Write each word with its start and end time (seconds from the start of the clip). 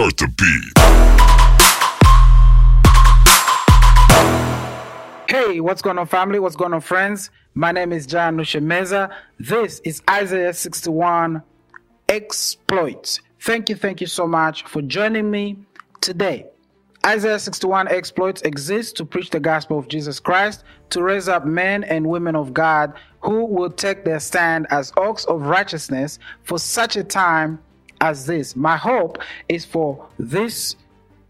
Start 0.00 0.16
the 0.16 0.28
beat. 0.38 0.72
Hey, 5.28 5.60
what's 5.60 5.82
going 5.82 5.98
on, 5.98 6.06
family? 6.06 6.38
What's 6.38 6.56
going 6.56 6.72
on, 6.72 6.80
friends? 6.80 7.30
My 7.52 7.70
name 7.70 7.92
is 7.92 8.06
John 8.06 8.38
Nushemeza. 8.38 9.14
This 9.38 9.80
is 9.80 10.00
Isaiah 10.08 10.54
61 10.54 11.42
Exploits. 12.08 13.20
Thank 13.40 13.68
you, 13.68 13.76
thank 13.76 14.00
you 14.00 14.06
so 14.06 14.26
much 14.26 14.64
for 14.64 14.80
joining 14.80 15.30
me 15.30 15.58
today. 16.00 16.46
Isaiah 17.04 17.38
61 17.38 17.88
exploits 17.88 18.40
exists 18.40 18.94
to 18.94 19.04
preach 19.04 19.28
the 19.28 19.40
gospel 19.40 19.78
of 19.78 19.88
Jesus 19.88 20.18
Christ, 20.18 20.64
to 20.88 21.02
raise 21.02 21.28
up 21.28 21.44
men 21.44 21.84
and 21.84 22.06
women 22.06 22.36
of 22.36 22.54
God 22.54 22.94
who 23.20 23.44
will 23.44 23.70
take 23.70 24.06
their 24.06 24.20
stand 24.20 24.66
as 24.70 24.94
oaks 24.96 25.26
of 25.26 25.42
righteousness 25.42 26.18
for 26.42 26.58
such 26.58 26.96
a 26.96 27.04
time 27.04 27.58
as 28.00 28.26
this. 28.26 28.56
My 28.56 28.76
hope 28.76 29.18
is 29.48 29.64
for 29.64 30.08
this 30.18 30.76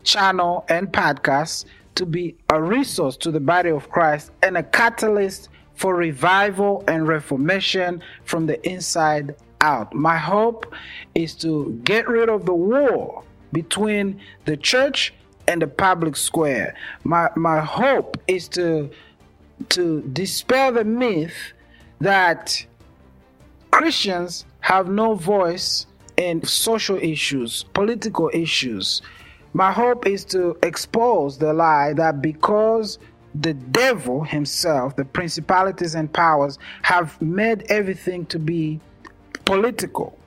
channel 0.03 0.65
and 0.69 0.93
podcast 0.93 1.67
to 1.97 2.07
be 2.07 2.37
a 2.49 2.63
resource 2.63 3.17
to 3.19 3.31
the 3.31 3.41
body 3.41 3.71
of 3.71 3.91
Christ 3.91 4.31
and 4.43 4.57
a 4.57 4.63
catalyst 4.63 5.49
for 5.75 5.95
revival 5.95 6.85
and 6.87 7.09
reformation 7.09 8.03
from 8.25 8.47
the 8.47 8.65
inside 8.69 9.35
out. 9.61 9.95
My 9.95 10.17
hope 10.17 10.73
is 11.15 11.35
to 11.37 11.81
get 11.85 12.09
rid 12.09 12.29
of 12.29 12.47
the 12.47 12.55
war 12.55 13.25
between 13.53 14.21
the 14.45 14.57
church 14.57 15.13
and 15.49 15.61
the 15.61 15.67
public 15.67 16.17
square. 16.17 16.75
My 17.05 17.31
my 17.35 17.61
hope 17.61 18.17
is 18.29 18.49
to 18.51 18.91
to 19.71 20.03
dispel 20.13 20.73
the 20.73 20.85
myth 20.85 21.53
that 22.01 22.65
Christians 23.71 24.45
have 24.61 24.89
no 24.89 25.15
voice 25.15 25.87
in 26.21 26.45
social 26.45 26.99
issues, 26.99 27.63
political 27.73 28.31
issues. 28.35 29.01
My 29.55 29.73
hope 29.73 30.07
is 30.07 30.23
to 30.27 30.57
expose 30.63 31.39
the 31.39 31.55
lie 31.55 31.95
that 31.95 32.21
because 32.21 32.99
the 33.35 33.55
devil 33.55 34.23
himself, 34.23 34.97
the 34.97 35.05
principalities 35.07 35.95
and 35.95 36.13
powers, 36.13 36.59
have 36.83 37.21
made 37.23 37.65
everything 37.71 38.27
to 38.27 38.39
be 38.39 38.81
political 39.47 40.19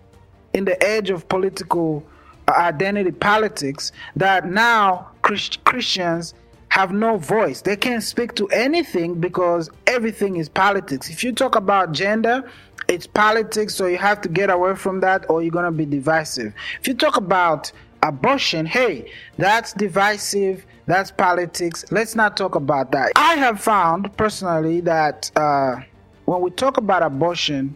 in 0.53 0.65
the 0.65 0.83
age 0.83 1.11
of 1.11 1.29
political 1.29 2.03
uh, 2.47 2.53
identity 2.53 3.11
politics 3.11 3.91
that 4.15 4.47
now 4.47 5.11
Christ- 5.21 5.63
Christians 5.63 6.33
have 6.69 6.91
no 6.91 7.17
voice. 7.17 7.61
They 7.61 7.75
can't 7.75 8.01
speak 8.01 8.33
to 8.35 8.47
anything 8.47 9.19
because 9.19 9.69
everything 9.85 10.37
is 10.37 10.49
politics. 10.49 11.07
If 11.11 11.23
you 11.23 11.31
talk 11.31 11.55
about 11.55 11.91
gender, 11.91 12.49
it's 12.87 13.07
politics, 13.07 13.75
so 13.75 13.85
you 13.87 13.97
have 13.97 14.21
to 14.21 14.29
get 14.29 14.49
away 14.49 14.75
from 14.75 14.99
that 15.01 15.29
or 15.29 15.41
you're 15.41 15.51
to 15.51 15.71
be 15.71 15.85
divisive. 15.85 16.53
If 16.79 16.87
you 16.87 16.93
talk 16.93 17.17
about 17.17 17.71
abortion, 18.01 18.65
hey, 18.65 19.11
that's 19.37 19.73
divisive, 19.73 20.65
that's 20.85 21.11
politics. 21.11 21.85
Let's 21.91 22.15
not 22.15 22.35
talk 22.35 22.55
about 22.55 22.91
that. 22.91 23.11
I 23.15 23.35
have 23.35 23.61
found 23.61 24.15
personally 24.17 24.81
that 24.81 25.31
uh, 25.35 25.77
when 26.25 26.41
we 26.41 26.51
talk 26.51 26.77
about 26.77 27.03
abortion, 27.03 27.75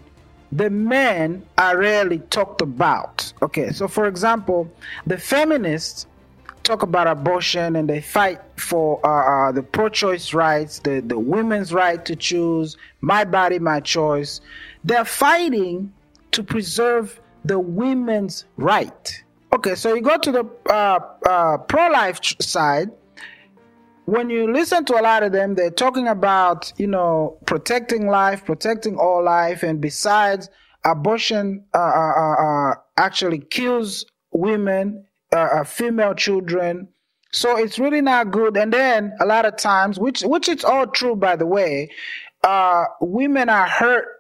the 0.52 0.70
men 0.70 1.46
are 1.58 1.78
rarely 1.78 2.20
talked 2.20 2.62
about. 2.62 3.32
Okay, 3.42 3.72
so 3.72 3.88
for 3.88 4.08
example, 4.08 4.72
the 5.06 5.18
feminists 5.18 6.06
talk 6.64 6.84
about 6.84 7.08
abortion 7.08 7.78
and 7.78 7.90
they 7.90 8.02
fight 8.02 8.40
for 8.58 9.00
uh, 9.06 9.50
uh, 9.50 9.52
the 9.54 9.64
pro-choice 9.64 10.34
rights, 10.34 10.80
the, 10.80 11.00
the 11.00 11.18
women's 11.18 11.74
right 11.74 12.04
to 12.06 12.16
choose, 12.16 12.76
my 13.00 13.24
body, 13.24 13.58
my 13.58 13.80
choice. 13.80 14.42
They're 14.88 15.04
fighting 15.04 15.92
to 16.32 16.44
preserve 16.44 17.20
the 17.44 17.60
women's 17.60 18.46
right. 18.56 19.24
Okay, 19.52 19.76
so 19.76 19.94
you 19.94 20.02
go 20.02 20.18
to 20.18 20.32
the 20.32 20.46
uh, 20.70 21.00
uh 21.28 21.58
pro-life 21.58 22.22
side, 22.40 22.90
when 24.06 24.30
you 24.30 24.50
listen 24.50 24.86
to 24.86 24.98
a 24.98 25.04
lot 25.04 25.24
of 25.24 25.34
them, 25.34 25.56
they're 25.56 25.72
talking 25.72 26.08
about, 26.08 26.72
you 26.78 26.88
know, 26.88 27.38
protecting 27.46 28.08
life, 28.08 28.46
protecting 28.46 28.96
all 28.96 29.22
life, 29.26 29.62
and 29.62 29.82
besides, 29.82 30.50
abortion 30.86 31.66
uh, 31.74 31.78
uh, 31.78 32.14
uh, 32.18 32.36
uh 32.48 32.74
actually 32.96 33.40
kills 33.40 34.06
women, 34.32 35.06
female 35.66 36.14
children. 36.14 36.88
So 37.34 37.58
it's 37.58 37.78
really 37.78 38.00
not 38.00 38.32
good. 38.32 38.56
And 38.56 38.72
then 38.72 39.12
a 39.20 39.26
lot 39.26 39.44
of 39.44 39.58
times, 39.58 40.00
which 40.00 40.22
which 40.22 40.48
it's 40.48 40.64
all 40.64 40.88
true, 40.88 41.18
by 41.18 41.36
the 41.36 41.46
way, 41.46 41.90
women 43.02 43.50
are 43.50 43.68
hurt 43.68 44.17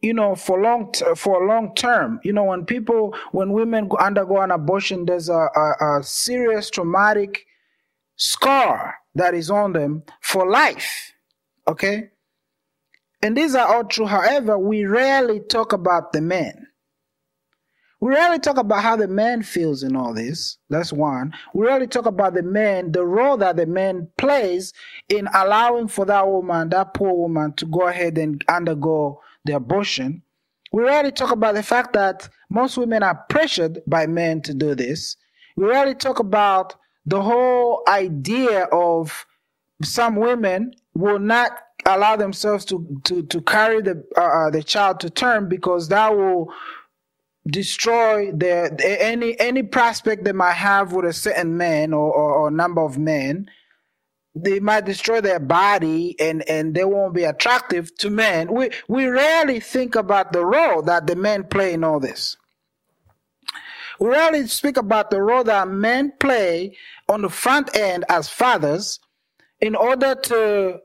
you 0.00 0.14
know 0.14 0.34
for 0.34 0.60
long 0.60 0.92
t- 0.92 1.04
for 1.16 1.42
a 1.42 1.46
long 1.48 1.74
term 1.74 2.20
you 2.22 2.32
know 2.32 2.44
when 2.44 2.64
people 2.64 3.14
when 3.32 3.52
women 3.52 3.88
undergo 3.98 4.40
an 4.40 4.50
abortion 4.50 5.04
there's 5.06 5.28
a, 5.28 5.48
a, 5.56 5.98
a 5.98 6.02
serious 6.02 6.70
traumatic 6.70 7.46
scar 8.18 8.96
that 9.14 9.34
is 9.34 9.50
on 9.50 9.72
them 9.72 10.02
for 10.20 10.48
life. 10.48 11.12
Okay? 11.66 12.10
And 13.22 13.36
these 13.36 13.54
are 13.54 13.74
all 13.74 13.84
true. 13.84 14.06
However, 14.06 14.58
we 14.58 14.84
rarely 14.84 15.40
talk 15.40 15.72
about 15.72 16.12
the 16.12 16.20
men. 16.20 16.66
We 18.00 18.12
rarely 18.12 18.38
talk 18.38 18.58
about 18.58 18.82
how 18.84 18.94
the 18.94 19.08
man 19.08 19.42
feels 19.42 19.82
in 19.82 19.96
all 19.96 20.14
this. 20.14 20.58
That's 20.70 20.92
one. 20.92 21.34
We 21.52 21.66
rarely 21.66 21.88
talk 21.88 22.06
about 22.06 22.34
the 22.34 22.44
man, 22.44 22.92
the 22.92 23.04
role 23.04 23.36
that 23.38 23.56
the 23.56 23.66
man 23.66 24.08
plays 24.18 24.72
in 25.08 25.28
allowing 25.34 25.88
for 25.88 26.04
that 26.04 26.26
woman, 26.28 26.68
that 26.68 26.94
poor 26.94 27.12
woman, 27.12 27.54
to 27.54 27.66
go 27.66 27.88
ahead 27.88 28.16
and 28.16 28.44
undergo 28.48 29.20
the 29.48 29.56
abortion. 29.56 30.22
We 30.72 30.84
rarely 30.84 31.10
talk 31.10 31.32
about 31.32 31.54
the 31.54 31.62
fact 31.62 31.94
that 31.94 32.28
most 32.50 32.76
women 32.76 33.02
are 33.02 33.24
pressured 33.28 33.80
by 33.86 34.06
men 34.06 34.42
to 34.42 34.54
do 34.54 34.74
this. 34.74 35.16
We 35.56 35.64
rarely 35.64 35.94
talk 35.94 36.18
about 36.18 36.76
the 37.06 37.22
whole 37.22 37.82
idea 37.88 38.64
of 38.64 39.26
some 39.82 40.16
women 40.16 40.74
will 40.94 41.18
not 41.18 41.52
allow 41.86 42.16
themselves 42.16 42.64
to 42.66 42.86
to 43.04 43.22
to 43.22 43.40
carry 43.40 43.80
the 43.80 44.04
uh, 44.16 44.20
uh, 44.20 44.50
the 44.50 44.62
child 44.62 45.00
to 45.00 45.10
term 45.10 45.48
because 45.48 45.88
that 45.88 46.14
will 46.14 46.52
destroy 47.46 48.30
their 48.32 48.76
any 48.82 49.38
any 49.40 49.62
prospect 49.62 50.24
they 50.24 50.32
might 50.32 50.52
have 50.52 50.92
with 50.92 51.06
a 51.06 51.12
certain 51.12 51.56
man 51.56 51.94
or, 51.94 52.12
or, 52.12 52.34
or 52.34 52.50
number 52.50 52.82
of 52.82 52.98
men 52.98 53.48
they 54.44 54.60
might 54.60 54.84
destroy 54.86 55.20
their 55.20 55.40
body 55.40 56.16
and 56.20 56.48
and 56.48 56.74
they 56.74 56.84
won't 56.84 57.14
be 57.14 57.24
attractive 57.24 57.94
to 57.98 58.10
men. 58.10 58.52
We 58.52 58.70
we 58.88 59.06
rarely 59.06 59.60
think 59.60 59.94
about 59.94 60.32
the 60.32 60.44
role 60.44 60.82
that 60.82 61.06
the 61.06 61.16
men 61.16 61.44
play 61.44 61.74
in 61.74 61.84
all 61.84 62.00
this. 62.00 62.36
We 64.00 64.08
rarely 64.08 64.46
speak 64.46 64.76
about 64.76 65.10
the 65.10 65.22
role 65.22 65.44
that 65.44 65.68
men 65.68 66.12
play 66.20 66.76
on 67.08 67.22
the 67.22 67.28
front 67.28 67.76
end 67.76 68.04
as 68.08 68.28
fathers 68.28 69.00
in 69.60 69.74
order 69.74 70.14
to 70.14 70.80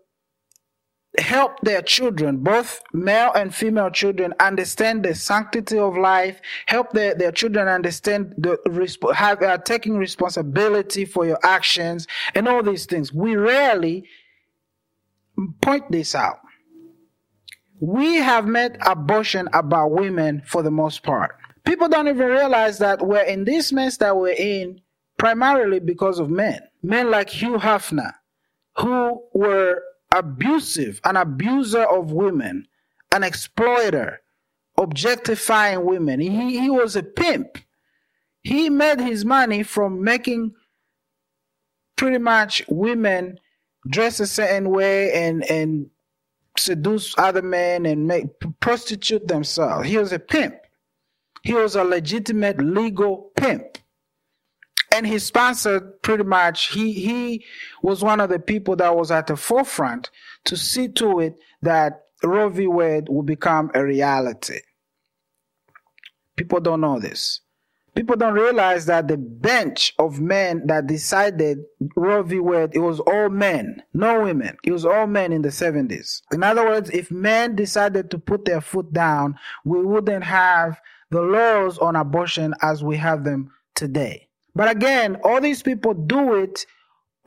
help 1.19 1.59
their 1.61 1.81
children, 1.81 2.37
both 2.37 2.81
male 2.91 3.31
and 3.35 3.53
female 3.53 3.89
children, 3.91 4.33
understand 4.39 5.03
the 5.03 5.13
sanctity 5.13 5.77
of 5.77 5.95
life, 5.95 6.41
help 6.65 6.91
their, 6.91 7.13
their 7.13 7.31
children 7.31 7.67
understand 7.67 8.33
the 8.37 8.57
have 9.15 9.41
uh, 9.41 9.57
taking 9.59 9.97
responsibility 9.97 11.05
for 11.05 11.25
your 11.25 11.39
actions 11.43 12.07
and 12.33 12.47
all 12.47 12.63
these 12.63 12.85
things. 12.85 13.13
We 13.13 13.35
rarely 13.35 14.05
point 15.61 15.91
this 15.91 16.15
out. 16.15 16.39
We 17.79 18.15
have 18.15 18.47
made 18.47 18.77
abortion 18.85 19.49
about 19.53 19.91
women 19.91 20.41
for 20.45 20.63
the 20.63 20.71
most 20.71 21.03
part. 21.03 21.35
People 21.65 21.89
don't 21.89 22.07
even 22.07 22.27
realize 22.27 22.79
that 22.79 23.05
we're 23.05 23.23
in 23.23 23.45
this 23.45 23.71
mess 23.71 23.97
that 23.97 24.17
we're 24.17 24.35
in 24.37 24.81
primarily 25.17 25.79
because 25.79 26.19
of 26.19 26.29
men. 26.29 26.59
Men 26.81 27.11
like 27.11 27.29
Hugh 27.29 27.57
Hefner, 27.57 28.13
who 28.77 29.23
were 29.33 29.81
abusive, 30.13 31.01
an 31.03 31.17
abuser 31.17 31.83
of 31.83 32.11
women, 32.11 32.67
an 33.11 33.23
exploiter, 33.23 34.21
objectifying 34.77 35.85
women. 35.85 36.19
He, 36.19 36.59
he 36.59 36.69
was 36.69 36.95
a 36.95 37.03
pimp. 37.03 37.57
He 38.43 38.69
made 38.69 38.99
his 38.99 39.25
money 39.25 39.63
from 39.63 40.03
making 40.03 40.53
pretty 41.95 42.19
much 42.19 42.63
women 42.69 43.39
dress 43.89 44.19
a 44.19 44.27
certain 44.27 44.69
way 44.69 45.11
and, 45.13 45.49
and 45.49 45.87
seduce 46.57 47.17
other 47.17 47.41
men 47.41 47.85
and 47.85 48.07
make 48.07 48.27
prostitute 48.59 49.27
themselves. 49.27 49.87
He 49.87 49.97
was 49.97 50.11
a 50.11 50.19
pimp. 50.19 50.55
He 51.43 51.53
was 51.53 51.75
a 51.75 51.83
legitimate 51.83 52.59
legal 52.59 53.31
pimp. 53.35 53.72
And 54.93 55.07
he 55.07 55.17
sponsored 55.17 56.03
pretty 56.03 56.23
much, 56.23 56.67
he, 56.67 56.93
he 56.93 57.43
was 57.81 58.03
one 58.03 58.19
of 58.19 58.29
the 58.29 58.37
people 58.37 58.75
that 58.75 58.95
was 58.95 59.09
at 59.09 59.25
the 59.25 59.35
forefront 59.35 60.11
to 60.45 60.55
see 60.55 60.87
to 60.89 61.19
it 61.19 61.35
that 61.63 62.03
Roe 62.23 62.49
v. 62.49 62.67
Wade 62.67 63.07
would 63.09 63.25
become 63.25 63.71
a 63.73 63.83
reality. 63.83 64.59
People 66.35 66.59
don't 66.59 66.81
know 66.81 66.99
this. 66.99 67.41
People 67.95 68.15
don't 68.15 68.35
realize 68.35 68.85
that 68.85 69.07
the 69.07 69.17
bench 69.17 69.93
of 69.97 70.19
men 70.19 70.65
that 70.67 70.85
decided 70.85 71.59
Roe 71.95 72.21
v. 72.21 72.39
Wade, 72.39 72.71
it 72.73 72.79
was 72.79 72.99
all 72.99 73.29
men, 73.29 73.81
no 73.95 74.21
women. 74.23 74.57
It 74.63 74.71
was 74.71 74.85
all 74.85 75.07
men 75.07 75.31
in 75.31 75.41
the 75.41 75.49
70s. 75.49 76.21
In 76.31 76.43
other 76.43 76.65
words, 76.65 76.91
if 76.91 77.09
men 77.09 77.55
decided 77.55 78.11
to 78.11 78.19
put 78.19 78.45
their 78.45 78.61
foot 78.61 78.93
down, 78.93 79.35
we 79.65 79.83
wouldn't 79.83 80.23
have 80.23 80.79
the 81.09 81.21
laws 81.21 81.79
on 81.79 81.95
abortion 81.95 82.53
as 82.61 82.83
we 82.83 82.97
have 82.97 83.23
them 83.23 83.51
today. 83.75 84.27
But 84.55 84.69
again, 84.69 85.17
all 85.23 85.41
these 85.41 85.63
people 85.63 85.93
do 85.93 86.35
it 86.35 86.65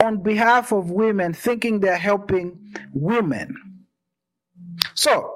on 0.02 0.22
behalf 0.22 0.72
of 0.72 0.90
women, 0.90 1.32
thinking 1.32 1.80
they're 1.80 1.96
helping 1.96 2.74
women. 2.92 3.54
So, 4.94 5.32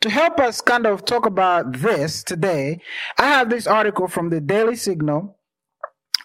to 0.00 0.10
help 0.10 0.38
us 0.38 0.60
kind 0.60 0.86
of 0.86 1.04
talk 1.04 1.26
about 1.26 1.78
this 1.78 2.22
today, 2.22 2.80
I 3.18 3.26
have 3.26 3.48
this 3.48 3.66
article 3.66 4.06
from 4.06 4.28
the 4.28 4.40
Daily 4.40 4.76
Signal. 4.76 5.38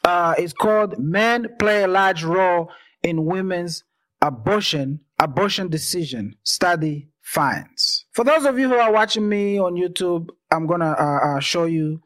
Uh, 0.04 0.36
it's 0.38 0.54
called 0.54 1.00
Men 1.00 1.48
Play 1.60 1.84
a 1.84 1.88
Large 1.88 2.24
Role 2.24 2.70
in 3.04 3.26
Women's 3.26 3.84
Abortion, 4.22 5.00
Abortion 5.18 5.70
Decision 5.70 6.36
Study 6.44 7.10
Finds. 7.22 8.06
For 8.12 8.26
those 8.26 8.46
of 8.46 8.60
you 8.60 8.68
who 8.68 8.76
are 8.76 8.92
watching 8.92 9.30
me 9.30 9.60
on 9.60 9.76
YouTube, 9.76 10.30
I'm 10.52 10.68
to 10.68 10.86
uh, 10.86 11.38
uh, 11.38 11.40
show 11.40 11.66
you 11.66 12.02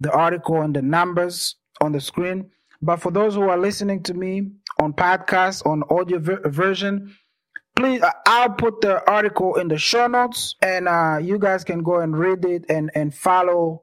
the 0.00 0.10
article 0.10 0.60
and 0.60 0.74
the 0.74 0.82
numbers 0.82 1.56
on 1.82 1.92
the 1.92 2.00
screen. 2.00 2.50
But 2.80 2.96
for 2.96 3.10
those 3.12 3.34
who 3.34 3.42
are 3.42 3.58
listening 3.58 4.02
to 4.04 4.14
me 4.14 4.52
on 4.80 4.92
podcast, 4.94 5.66
on 5.66 5.82
audio 5.90 6.18
ver- 6.18 6.48
version, 6.48 7.14
please 7.76 8.02
uh, 8.02 8.10
i'll 8.26 8.50
put 8.50 8.80
the 8.80 9.08
article 9.10 9.56
in 9.56 9.68
the 9.68 9.78
show 9.78 10.06
notes 10.06 10.56
and 10.62 10.88
uh, 10.88 11.18
you 11.20 11.38
guys 11.38 11.64
can 11.64 11.82
go 11.82 12.00
and 12.00 12.18
read 12.18 12.44
it 12.44 12.64
and 12.68 12.90
and 12.94 13.14
follow 13.14 13.82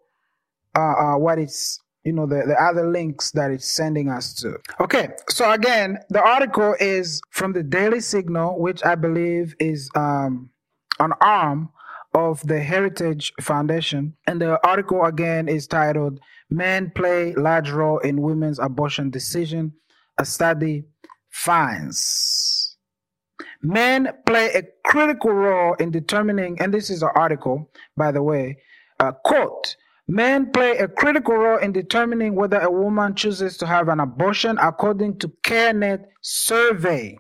uh, 0.76 0.80
uh, 0.80 1.18
what 1.18 1.40
it's 1.40 1.80
you 2.04 2.14
know 2.14 2.26
the, 2.26 2.44
the 2.48 2.56
other 2.62 2.88
links 2.90 3.32
that 3.32 3.52
it's 3.52 3.68
sending 3.68 4.10
us 4.10 4.34
to 4.34 4.58
okay 4.80 5.10
so 5.28 5.52
again 5.52 5.98
the 6.10 6.22
article 6.22 6.76
is 6.80 7.22
from 7.32 7.54
the 7.54 7.64
daily 7.64 8.00
signal 8.00 8.60
which 8.60 8.84
i 8.86 8.96
believe 8.96 9.56
is 9.60 9.90
um, 9.96 10.50
an 11.00 11.12
arm 11.22 11.70
of 12.14 12.46
the 12.48 12.60
heritage 12.60 13.34
foundation 13.42 14.16
and 14.28 14.42
the 14.42 14.68
article 14.68 15.04
again 15.06 15.48
is 15.48 15.68
titled 15.68 16.20
men 16.50 16.92
play 16.96 17.34
large 17.36 17.72
role 17.72 18.00
in 18.00 18.22
women's 18.22 18.60
abortion 18.60 19.10
decision 19.10 19.74
a 20.18 20.26
study 20.26 20.84
finds 21.30 22.70
Men 23.62 24.10
play 24.26 24.54
a 24.54 24.64
critical 24.86 25.32
role 25.32 25.74
in 25.76 25.92
determining, 25.92 26.60
and 26.62 26.74
this 26.74 26.90
is 26.90 27.04
an 27.04 27.10
article, 27.16 27.70
by 27.98 28.12
the 28.12 28.24
way, 28.24 28.58
uh, 29.00 29.12
quote, 29.12 29.76
men 30.08 30.52
play 30.52 30.78
a 30.78 30.88
critical 30.88 31.36
role 31.36 31.58
in 31.60 31.74
determining 31.74 32.36
whether 32.36 32.60
a 32.60 32.72
woman 32.72 33.16
chooses 33.16 33.58
to 33.58 33.68
have 33.68 33.90
an 33.90 34.00
abortion 34.00 34.58
according 34.62 35.18
to 35.20 35.28
CareNet 35.44 36.06
survey 36.22 37.18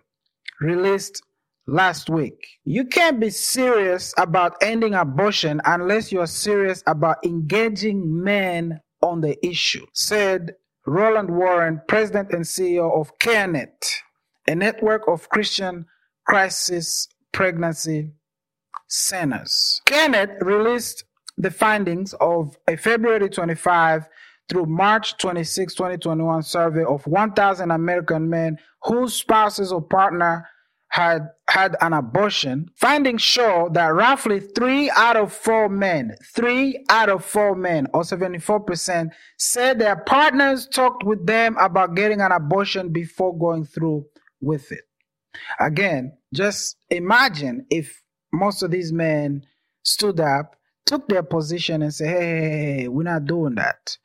released 0.62 1.22
last 1.68 2.10
week. 2.10 2.48
You 2.64 2.86
can't 2.86 3.20
be 3.20 3.30
serious 3.30 4.14
about 4.18 4.56
ending 4.62 4.94
abortion 4.94 5.62
unless 5.66 6.10
you're 6.12 6.26
serious 6.26 6.84
about 6.88 7.18
engaging 7.26 8.24
men 8.24 8.80
on 9.02 9.22
the 9.22 9.44
issue, 9.46 9.86
said 9.94 10.56
Roland 10.86 11.30
Warren, 11.30 11.82
president 11.88 12.32
and 12.32 12.44
CEO 12.44 12.92
of 13.00 13.18
CareNet, 13.20 13.94
a 14.48 14.56
network 14.56 15.08
of 15.08 15.30
Christian 15.30 15.86
crisis 16.26 17.08
pregnancy 17.32 18.12
centers. 18.88 19.82
CareNet 19.86 20.42
released 20.42 21.04
the 21.38 21.52
findings 21.52 22.14
of 22.20 22.58
a 22.68 22.76
February 22.76 23.30
25 23.30 24.08
through 24.50 24.66
March 24.66 25.18
26, 25.18 25.76
2021 25.76 26.44
survey 26.44 26.84
of 26.84 27.06
1,000 27.06 27.72
American 27.72 28.30
men 28.30 28.58
whose 28.84 29.14
spouses 29.14 29.72
or 29.72 29.82
partner 29.82 30.48
had 30.90 31.30
had 31.48 31.76
an 31.82 31.94
abortion. 31.94 32.70
Findings 32.76 33.22
show 33.22 33.70
that 33.74 33.88
roughly 33.88 34.40
three 34.40 34.90
out 34.92 35.16
of 35.16 35.32
four 35.32 35.70
men, 35.70 36.16
three 36.36 36.84
out 36.90 37.10
of 37.10 37.24
four 37.24 37.56
men, 37.56 37.88
or 37.94 38.02
74%, 38.02 39.10
said 39.38 39.80
their 39.80 39.96
partners 39.96 40.68
talked 40.68 41.04
with 41.04 41.26
them 41.26 41.56
about 41.60 41.96
getting 41.96 42.22
an 42.22 42.32
abortion 42.32 42.90
before 42.90 43.38
going 43.38 43.66
through 43.66 44.06
with 44.42 44.72
it. 44.72 44.82
Again, 45.60 46.18
just 46.34 46.78
imagine 46.90 47.66
if 47.70 48.02
most 48.34 48.64
of 48.64 48.72
these 48.72 48.92
men 48.92 49.44
stood 49.84 50.20
up, 50.20 50.56
took 50.88 51.08
their 51.08 51.24
position, 51.24 51.84
and 51.84 51.94
said, 51.94 52.08
hey, 52.08 52.26
hey, 52.26 52.76
hey, 52.80 52.88
we're 52.88 53.04
not 53.04 53.26
doing 53.26 53.56
that. 53.56 53.96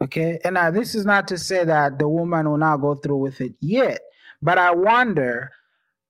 Okay. 0.00 0.38
And 0.44 0.54
now, 0.54 0.70
this 0.70 0.94
is 0.94 1.06
not 1.06 1.26
to 1.28 1.38
say 1.38 1.64
that 1.64 1.98
the 1.98 2.08
woman 2.08 2.48
will 2.48 2.58
not 2.58 2.76
go 2.78 2.94
through 2.94 3.16
with 3.16 3.40
it 3.40 3.54
yet, 3.60 4.00
but 4.42 4.58
I 4.58 4.72
wonder 4.72 5.50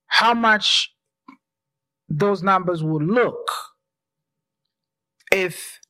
how 0.08 0.34
much 0.34 0.92
those 2.08 2.42
numbers 2.42 2.82
would 2.82 3.02
look 3.02 3.50
if 5.30 5.80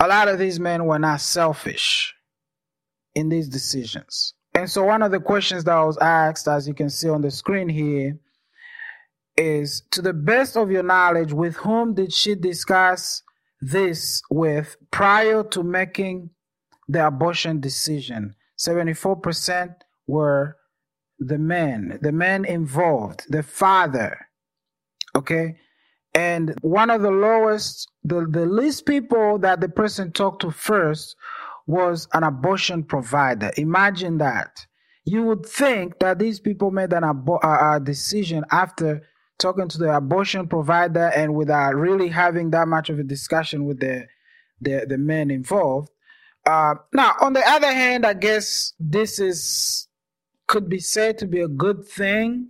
a 0.00 0.08
lot 0.08 0.28
of 0.28 0.38
these 0.38 0.58
men 0.58 0.84
were 0.86 0.98
not 0.98 1.20
selfish 1.20 2.14
in 3.14 3.28
these 3.28 3.48
decisions. 3.48 4.34
And 4.54 4.70
so, 4.70 4.84
one 4.84 5.02
of 5.02 5.10
the 5.10 5.20
questions 5.20 5.64
that 5.64 5.76
was 5.76 5.98
asked, 5.98 6.48
as 6.48 6.66
you 6.66 6.74
can 6.74 6.90
see 6.90 7.08
on 7.08 7.22
the 7.22 7.30
screen 7.30 7.68
here, 7.68 8.18
is 9.36 9.82
to 9.90 10.00
the 10.00 10.12
best 10.12 10.56
of 10.56 10.70
your 10.70 10.82
knowledge, 10.82 11.32
with 11.32 11.56
whom 11.56 11.94
did 11.94 12.12
she 12.12 12.34
discuss 12.34 13.22
this 13.60 14.22
with 14.30 14.76
prior 14.90 15.42
to 15.44 15.62
making 15.62 16.30
the 16.88 17.06
abortion 17.06 17.60
decision? 17.60 18.34
74% 18.58 19.74
were 20.06 20.56
the 21.18 21.38
men, 21.38 21.98
the 22.02 22.12
men 22.12 22.44
involved, 22.44 23.24
the 23.28 23.42
father. 23.42 24.26
Okay. 25.16 25.56
And 26.14 26.54
one 26.62 26.90
of 26.90 27.02
the 27.02 27.10
lowest, 27.10 27.90
the, 28.04 28.26
the 28.28 28.46
least 28.46 28.86
people 28.86 29.38
that 29.38 29.60
the 29.60 29.68
person 29.68 30.12
talked 30.12 30.42
to 30.42 30.50
first 30.50 31.16
was 31.66 32.06
an 32.12 32.22
abortion 32.22 32.84
provider. 32.84 33.50
Imagine 33.56 34.18
that. 34.18 34.66
You 35.04 35.22
would 35.24 35.44
think 35.44 35.98
that 35.98 36.18
these 36.18 36.40
people 36.40 36.70
made 36.70 36.92
an 36.92 37.02
abo- 37.02 37.42
a 37.42 37.80
decision 37.80 38.44
after 38.50 39.02
talking 39.38 39.68
to 39.68 39.78
the 39.78 39.94
abortion 39.94 40.46
provider 40.46 41.10
and 41.14 41.34
without 41.34 41.74
really 41.74 42.08
having 42.08 42.50
that 42.50 42.68
much 42.68 42.90
of 42.90 42.98
a 42.98 43.02
discussion 43.02 43.64
with 43.64 43.80
the 43.80 44.06
the, 44.60 44.86
the 44.88 44.96
men 44.96 45.30
involved. 45.30 45.90
Uh, 46.46 46.74
now, 46.92 47.14
on 47.20 47.32
the 47.32 47.46
other 47.46 47.72
hand, 47.72 48.06
I 48.06 48.14
guess 48.14 48.72
this 48.78 49.18
is 49.18 49.88
could 50.46 50.68
be 50.68 50.78
said 50.78 51.18
to 51.18 51.26
be 51.26 51.40
a 51.40 51.48
good 51.48 51.86
thing 51.86 52.48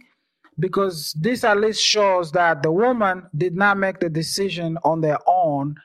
because 0.59 1.13
this 1.19 1.45
at 1.45 1.61
least 1.61 1.83
shows 1.83 2.33
that 2.33 2.63
the 2.63 2.71
woman 2.71 3.25
did 3.37 3.55
not 3.57 3.77
make 3.77 4.01
the 4.01 4.11
decision 4.11 4.79
on 4.85 5.01
their 5.01 5.19
own 5.27 5.77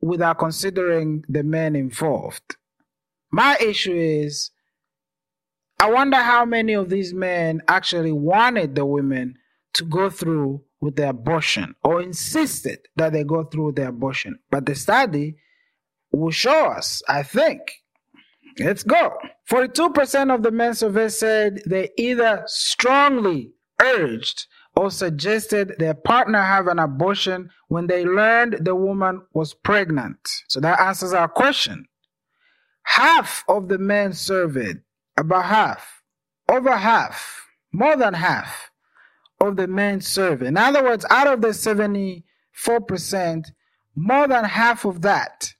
without 0.00 0.38
considering 0.38 1.24
the 1.28 1.42
men 1.42 1.76
involved. 1.76 2.56
My 3.30 3.56
issue 3.60 3.94
is 3.94 4.50
I 5.80 5.90
wonder 5.90 6.16
how 6.16 6.44
many 6.44 6.72
of 6.74 6.88
these 6.88 7.12
men 7.12 7.60
actually 7.68 8.12
wanted 8.12 8.74
the 8.74 8.86
women 8.86 9.36
to 9.74 9.84
go 9.84 10.08
through 10.08 10.62
with 10.80 10.96
the 10.96 11.08
abortion 11.08 11.74
or 11.82 12.00
insisted 12.00 12.78
that 12.96 13.12
they 13.12 13.24
go 13.24 13.44
through 13.44 13.72
the 13.72 13.88
abortion. 13.88 14.38
But 14.50 14.66
the 14.66 14.74
study 14.74 15.36
will 16.12 16.30
show 16.30 16.66
us, 16.66 17.02
I 17.08 17.22
think. 17.22 17.60
Let's 18.58 18.82
go. 18.82 19.16
42% 19.50 20.34
of 20.34 20.42
the 20.42 20.50
men 20.50 20.74
surveyed 20.74 21.12
said 21.12 21.62
they 21.66 21.90
either 21.96 22.44
strongly 22.46 23.52
urged 23.82 24.46
or 24.76 24.90
suggested 24.90 25.74
their 25.78 25.94
partner 25.94 26.40
have 26.40 26.66
an 26.66 26.78
abortion 26.78 27.50
when 27.68 27.86
they 27.86 28.04
learned 28.04 28.58
the 28.60 28.74
woman 28.74 29.22
was 29.32 29.54
pregnant. 29.54 30.18
So 30.48 30.60
that 30.60 30.80
answers 30.80 31.12
our 31.12 31.28
question. 31.28 31.86
Half 32.84 33.44
of 33.48 33.68
the 33.68 33.78
men 33.78 34.12
surveyed, 34.12 34.82
about 35.16 35.46
half, 35.46 36.02
over 36.48 36.76
half, 36.76 37.46
more 37.72 37.96
than 37.96 38.14
half 38.14 38.70
of 39.40 39.56
the 39.56 39.66
men 39.66 40.00
surveyed. 40.00 40.48
In 40.48 40.56
other 40.56 40.82
words, 40.82 41.06
out 41.10 41.26
of 41.26 41.40
the 41.40 41.48
74%, 41.48 43.44
more 43.96 44.28
than 44.28 44.44
half 44.44 44.84
of 44.84 45.02
that 45.02 45.54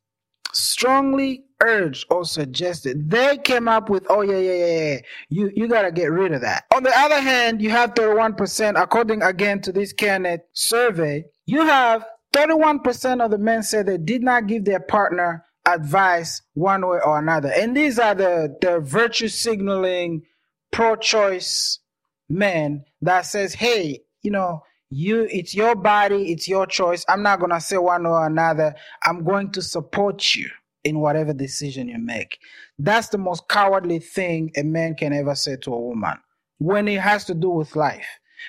strongly 0.53 1.44
urged 1.63 2.07
or 2.11 2.25
suggested. 2.25 3.11
They 3.11 3.39
came 3.39 3.69
up 3.69 3.89
with, 3.89 4.07
oh 4.09 4.23
yeah, 4.23 4.39
yeah, 4.39 4.53
yeah, 4.53 4.91
yeah. 4.93 4.99
You 5.29 5.51
you 5.55 5.69
gotta 5.69 5.93
get 5.93 6.11
rid 6.11 6.33
of 6.33 6.41
that. 6.43 6.65
On 6.75 6.83
the 6.83 6.97
other 6.97 7.21
hand, 7.21 7.63
you 7.63 7.71
have 7.71 7.95
31%, 7.95 8.81
according 8.81 9.23
again 9.23 9.61
to 9.63 9.73
this 9.73 9.93
CareNet 9.93 10.41
survey, 10.53 11.25
you 11.47 11.63
have 11.67 12.05
31% 12.33 13.25
of 13.25 13.31
the 13.31 13.39
men 13.39 13.63
said 13.63 13.87
they 13.87 13.99
did 13.99 14.23
not 14.23 14.47
give 14.47 14.65
their 14.65 14.81
partner 14.81 15.45
advice 15.67 16.43
one 16.55 16.87
way 16.87 16.99
or 17.05 17.19
another. 17.19 17.51
And 17.55 17.77
these 17.77 17.99
are 17.99 18.15
the, 18.15 18.57
the 18.61 18.81
virtue 18.81 19.29
signaling 19.29 20.23
pro-choice 20.73 21.79
men 22.29 22.85
that 23.03 23.23
says, 23.23 23.55
hey, 23.55 24.01
you 24.23 24.31
know, 24.31 24.63
you 24.91 25.27
it's 25.31 25.55
your 25.55 25.75
body, 25.75 26.33
it's 26.33 26.47
your 26.49 26.67
choice. 26.67 27.05
I'm 27.09 27.23
not 27.23 27.41
gonna 27.41 27.61
say 27.61 27.79
one 27.79 28.07
or 28.07 28.27
another. 28.27 28.75
I'm 29.05 29.25
going 29.25 29.51
to 29.53 29.63
support 29.63 30.35
you 30.35 30.49
in 30.85 31.01
whatever 31.01 31.33
decision 31.33 31.89
you 31.89 31.99
make. 31.99 32.39
That's 32.79 33.09
the 33.09 33.19
most 33.19 33.49
cowardly 33.49 33.99
thing 33.99 34.53
a 34.57 34.63
man 34.63 34.95
can 34.95 35.13
ever 35.13 35.35
say 35.35 35.57
to 35.63 35.73
a 35.75 35.81
woman 35.81 36.17
when 36.59 36.89
it 36.89 37.01
has 37.01 37.25
to 37.27 37.35
do 37.35 37.51
with 37.51 37.75
life. 37.77 38.07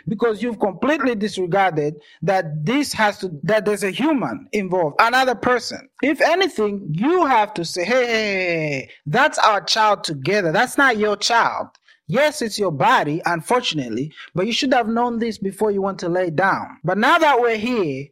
because 0.08 0.42
you've 0.42 0.60
completely 0.60 1.16
disregarded 1.16 1.96
that 2.22 2.66
this 2.66 2.94
has 2.94 3.18
to 3.20 3.32
that 3.44 3.66
there's 3.66 3.84
a 3.84 3.92
human 3.92 4.48
involved 4.52 4.96
another 5.00 5.36
person 5.36 5.88
if 6.04 6.22
anything 6.22 6.86
you 6.92 7.26
have 7.26 7.54
to 7.54 7.64
say 7.64 7.84
hey, 7.84 8.06
hey, 8.06 8.90
that's 9.06 9.38
our 9.40 9.62
child 9.62 10.04
together 10.04 10.52
that's 10.52 10.78
not 10.78 10.98
your 10.98 11.16
child 11.16 11.68
yes 12.08 12.42
it's 12.42 12.60
your 12.60 12.72
body 12.72 13.22
unfortunately 13.26 14.12
but 14.34 14.46
you 14.46 14.54
should 14.54 14.74
have 14.74 14.88
known 14.88 15.20
this 15.20 15.38
before 15.38 15.72
you 15.72 15.82
went 15.82 16.00
to 16.00 16.10
lay 16.10 16.30
down 16.30 16.68
but 16.84 16.98
now 16.98 17.18
that 17.18 17.40
we're 17.40 17.58
here 17.58 18.06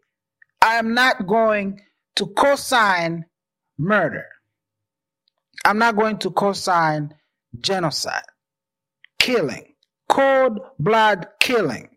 i 0.62 0.76
am 0.76 0.94
not 0.94 1.28
going 1.28 1.80
to 2.16 2.28
co-sign 2.28 3.26
murder 3.78 4.26
i'm 5.66 5.78
not 5.78 5.96
going 5.96 6.18
to 6.18 6.30
co-sign 6.32 7.14
genocide 7.60 8.24
killing 9.20 9.74
cold 10.14 10.60
blood 10.80 11.28
killing. 11.40 11.90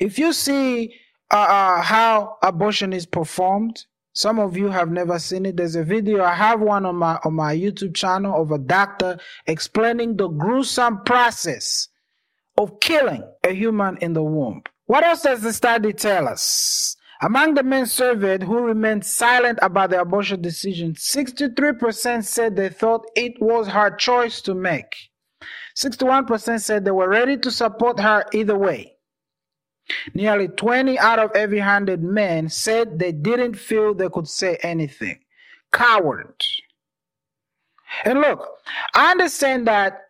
If 0.00 0.18
you 0.18 0.32
see 0.32 0.94
uh, 1.30 1.36
uh, 1.36 1.82
how 1.82 2.38
abortion 2.42 2.92
is 2.92 3.06
performed, 3.06 3.84
some 4.12 4.38
of 4.38 4.56
you 4.56 4.68
have 4.68 4.90
never 4.90 5.18
seen 5.18 5.46
it. 5.46 5.56
There's 5.56 5.76
a 5.76 5.84
video. 5.84 6.24
I 6.24 6.34
have 6.34 6.60
one 6.60 6.86
on 6.86 6.96
my 6.96 7.18
on 7.24 7.34
my 7.34 7.54
YouTube 7.54 7.94
channel 7.94 8.40
of 8.40 8.50
a 8.50 8.58
doctor 8.58 9.18
explaining 9.46 10.16
the 10.16 10.28
gruesome 10.28 11.02
process 11.04 11.88
of 12.56 12.80
killing 12.80 13.22
a 13.44 13.52
human 13.52 13.98
in 13.98 14.14
the 14.14 14.22
womb. 14.22 14.62
What 14.86 15.04
else 15.04 15.22
does 15.22 15.42
the 15.42 15.52
study 15.52 15.92
tell 15.92 16.26
us? 16.26 16.96
Among 17.22 17.54
the 17.54 17.62
men 17.62 17.86
surveyed 17.86 18.42
who 18.42 18.60
remained 18.60 19.04
silent 19.04 19.58
about 19.62 19.90
the 19.90 20.00
abortion 20.00 20.42
decision, 20.42 20.94
63% 20.94 22.24
said 22.24 22.56
they 22.56 22.68
thought 22.68 23.10
it 23.16 23.40
was 23.40 23.68
her 23.68 23.90
choice 23.90 24.42
to 24.42 24.54
make. 24.54 24.94
61% 25.76 26.60
said 26.60 26.84
they 26.84 26.90
were 26.90 27.08
ready 27.08 27.36
to 27.38 27.50
support 27.50 28.00
her 28.00 28.24
either 28.32 28.56
way. 28.56 28.96
Nearly 30.14 30.48
20 30.48 30.98
out 30.98 31.18
of 31.18 31.30
every 31.32 31.58
100 31.58 32.02
men 32.02 32.48
said 32.48 32.98
they 32.98 33.12
didn't 33.12 33.54
feel 33.54 33.94
they 33.94 34.08
could 34.08 34.28
say 34.28 34.58
anything. 34.62 35.20
Coward. 35.72 36.42
And 38.04 38.20
look, 38.20 38.46
I 38.94 39.12
understand 39.12 39.66
that 39.68 40.02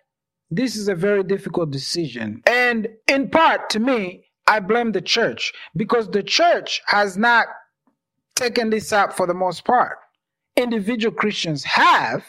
this 0.50 0.76
is 0.76 0.88
a 0.88 0.94
very 0.94 1.22
difficult 1.22 1.70
decision. 1.70 2.42
And 2.46 2.88
in 3.06 3.28
part, 3.30 3.68
to 3.70 3.80
me, 3.80 4.25
I 4.46 4.60
blame 4.60 4.92
the 4.92 5.02
church 5.02 5.52
because 5.76 6.10
the 6.10 6.22
church 6.22 6.82
has 6.86 7.16
not 7.16 7.46
taken 8.34 8.70
this 8.70 8.92
up 8.92 9.12
for 9.12 9.26
the 9.26 9.34
most 9.34 9.64
part. 9.64 9.98
Individual 10.56 11.14
Christians 11.14 11.64
have, 11.64 12.24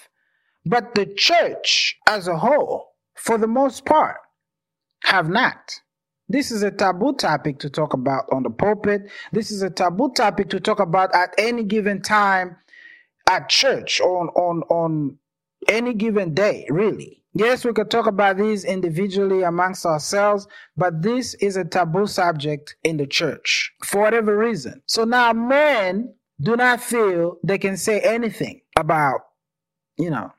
but 0.65 0.95
the 0.95 1.05
church 1.05 1.97
as 2.07 2.27
a 2.27 2.37
whole 2.37 2.87
for 3.15 3.37
the 3.37 3.47
most 3.47 3.85
part, 3.85 4.17
have 5.03 5.29
not. 5.29 5.73
This 6.29 6.51
is 6.51 6.61
a 6.63 6.71
taboo 6.71 7.15
topic 7.15 7.59
to 7.59 7.69
talk 7.69 7.93
about 7.93 8.25
on 8.31 8.43
the 8.43 8.49
pulpit. 8.49 9.09
This 9.31 9.49
is 9.49 9.61
a 9.61 9.69
taboo 9.69 10.11
topic 10.13 10.49
to 10.49 10.59
talk 10.59 10.79
about 10.79 11.13
at 11.15 11.33
any 11.37 11.63
given 11.63 12.01
time 12.01 12.57
at 13.29 13.49
church 13.49 14.01
on 14.01 14.29
on 14.29 14.63
on 14.69 15.17
any 15.67 15.93
given 15.93 16.33
day, 16.33 16.65
really. 16.69 17.23
Yes, 17.37 17.63
we 17.63 17.71
could 17.71 17.91
talk 17.91 18.07
about 18.07 18.37
these 18.37 18.65
individually 18.65 19.43
amongst 19.43 19.85
ourselves, 19.85 20.47
but 20.75 21.03
this 21.03 21.35
is 21.35 21.55
a 21.55 21.63
taboo 21.63 22.07
subject 22.07 22.75
in 22.83 22.97
the 22.97 23.05
church 23.05 23.71
for 23.85 24.01
whatever 24.01 24.35
reason. 24.35 24.81
So 24.87 25.03
now 25.03 25.33
men 25.33 26.15
do 26.41 26.55
not 26.55 26.81
feel 26.81 27.37
they 27.43 27.59
can 27.59 27.77
say 27.77 27.99
anything 27.99 28.61
about, 28.75 29.21
you 29.99 30.09
know, 30.09 30.33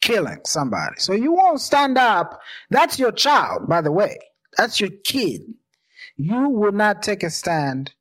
killing 0.00 0.38
somebody. 0.44 0.94
So 0.98 1.12
you 1.12 1.32
won't 1.32 1.60
stand 1.60 1.98
up. 1.98 2.40
That's 2.70 3.00
your 3.00 3.10
child, 3.10 3.68
by 3.68 3.80
the 3.80 3.90
way. 3.90 4.16
That's 4.56 4.80
your 4.80 4.90
kid. 5.04 5.42
You 6.16 6.50
will 6.50 6.70
not 6.72 7.02
take 7.02 7.24
a 7.24 7.30
stand 7.30 7.92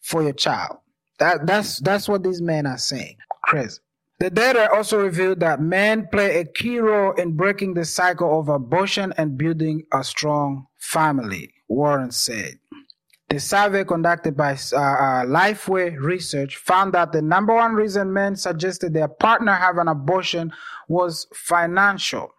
for 0.00 0.22
your 0.22 0.32
child. 0.32 0.76
That, 1.18 1.44
that's, 1.48 1.80
that's 1.80 2.08
what 2.08 2.22
these 2.22 2.40
men 2.40 2.66
are 2.66 2.78
saying. 2.78 3.16
Crazy. 3.46 3.80
The 4.20 4.30
data 4.30 4.68
also 4.72 5.00
revealed 5.00 5.40
that 5.40 5.60
men 5.60 6.08
play 6.10 6.40
a 6.40 6.44
key 6.44 6.80
role 6.80 7.12
in 7.12 7.36
breaking 7.36 7.74
the 7.74 7.84
cycle 7.84 8.40
of 8.40 8.48
abortion 8.48 9.14
and 9.16 9.38
building 9.38 9.84
a 9.92 10.02
strong 10.02 10.66
family, 10.76 11.54
Warren 11.68 12.10
said. 12.10 12.58
The 13.28 13.38
survey 13.38 13.84
conducted 13.84 14.36
by 14.36 14.52
uh, 14.72 14.76
uh, 14.76 15.24
Lifeway 15.26 15.96
Research 16.00 16.56
found 16.56 16.94
that 16.94 17.12
the 17.12 17.22
number 17.22 17.54
one 17.54 17.74
reason 17.74 18.12
men 18.12 18.34
suggested 18.34 18.92
their 18.92 19.06
partner 19.06 19.52
have 19.52 19.76
an 19.76 19.86
abortion 19.86 20.52
was 20.88 21.26
financial. 21.34 22.30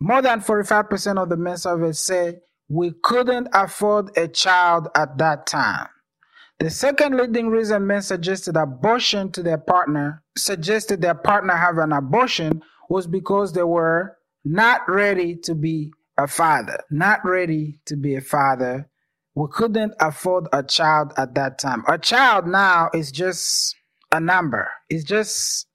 More 0.00 0.22
than 0.22 0.40
45% 0.40 1.22
of 1.22 1.28
the 1.28 1.36
men 1.36 1.56
surveyed 1.58 1.96
said 1.96 2.40
we 2.68 2.92
couldn't 3.02 3.48
afford 3.52 4.16
a 4.16 4.28
child 4.28 4.88
at 4.94 5.18
that 5.18 5.46
time. 5.46 5.88
The 6.60 6.70
second 6.70 7.16
leading 7.16 7.48
reason 7.48 7.86
men 7.86 8.02
suggested 8.02 8.56
abortion 8.56 9.32
to 9.32 9.42
their 9.42 9.58
partner, 9.58 10.22
suggested 10.36 11.00
their 11.02 11.14
partner 11.14 11.54
have 11.56 11.78
an 11.78 11.92
abortion, 11.92 12.62
was 12.88 13.06
because 13.06 13.52
they 13.52 13.64
were 13.64 14.16
not 14.44 14.82
ready 14.88 15.36
to 15.36 15.54
be 15.54 15.92
a 16.18 16.26
father, 16.28 16.80
not 16.90 17.24
ready 17.24 17.80
to 17.86 17.96
be 17.96 18.14
a 18.14 18.20
father 18.20 18.88
we 19.34 19.46
couldn't 19.50 19.94
afford 20.00 20.46
a 20.52 20.62
child 20.62 21.12
at 21.16 21.34
that 21.34 21.58
time. 21.58 21.84
A 21.88 21.98
child 21.98 22.46
now 22.46 22.90
is 22.94 23.10
just 23.10 23.74
a 24.12 24.20
number, 24.20 24.68
it's 24.88 25.04
just 25.04 25.66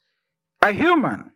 a 0.61 0.71
human, 0.71 1.31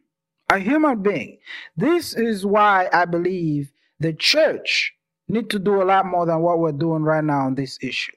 a 0.50 0.60
human 0.60 1.02
being. 1.02 1.40
This 1.76 2.16
is 2.16 2.46
why 2.46 2.88
I 2.94 3.06
believe 3.06 3.72
the 4.00 4.14
church 4.14 4.94
need 5.28 5.50
to 5.50 5.60
do 5.60 5.82
a 5.82 5.84
lot 5.84 6.06
more 6.06 6.26
than 6.26 6.42
what 6.42 6.60
we're 6.60 6.72
doing 6.72 7.04
right 7.04 7.24
now 7.24 7.46
on 7.46 7.56
this 7.56 7.78
issue. 7.82 8.14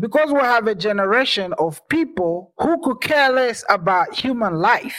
Because 0.00 0.32
we 0.32 0.40
have 0.40 0.66
a 0.66 0.74
generation 0.74 1.52
of 1.58 1.86
people 1.88 2.54
who 2.58 2.80
could 2.82 3.02
care 3.02 3.30
less 3.30 3.64
about 3.68 4.14
human 4.14 4.54
life. 4.54 4.96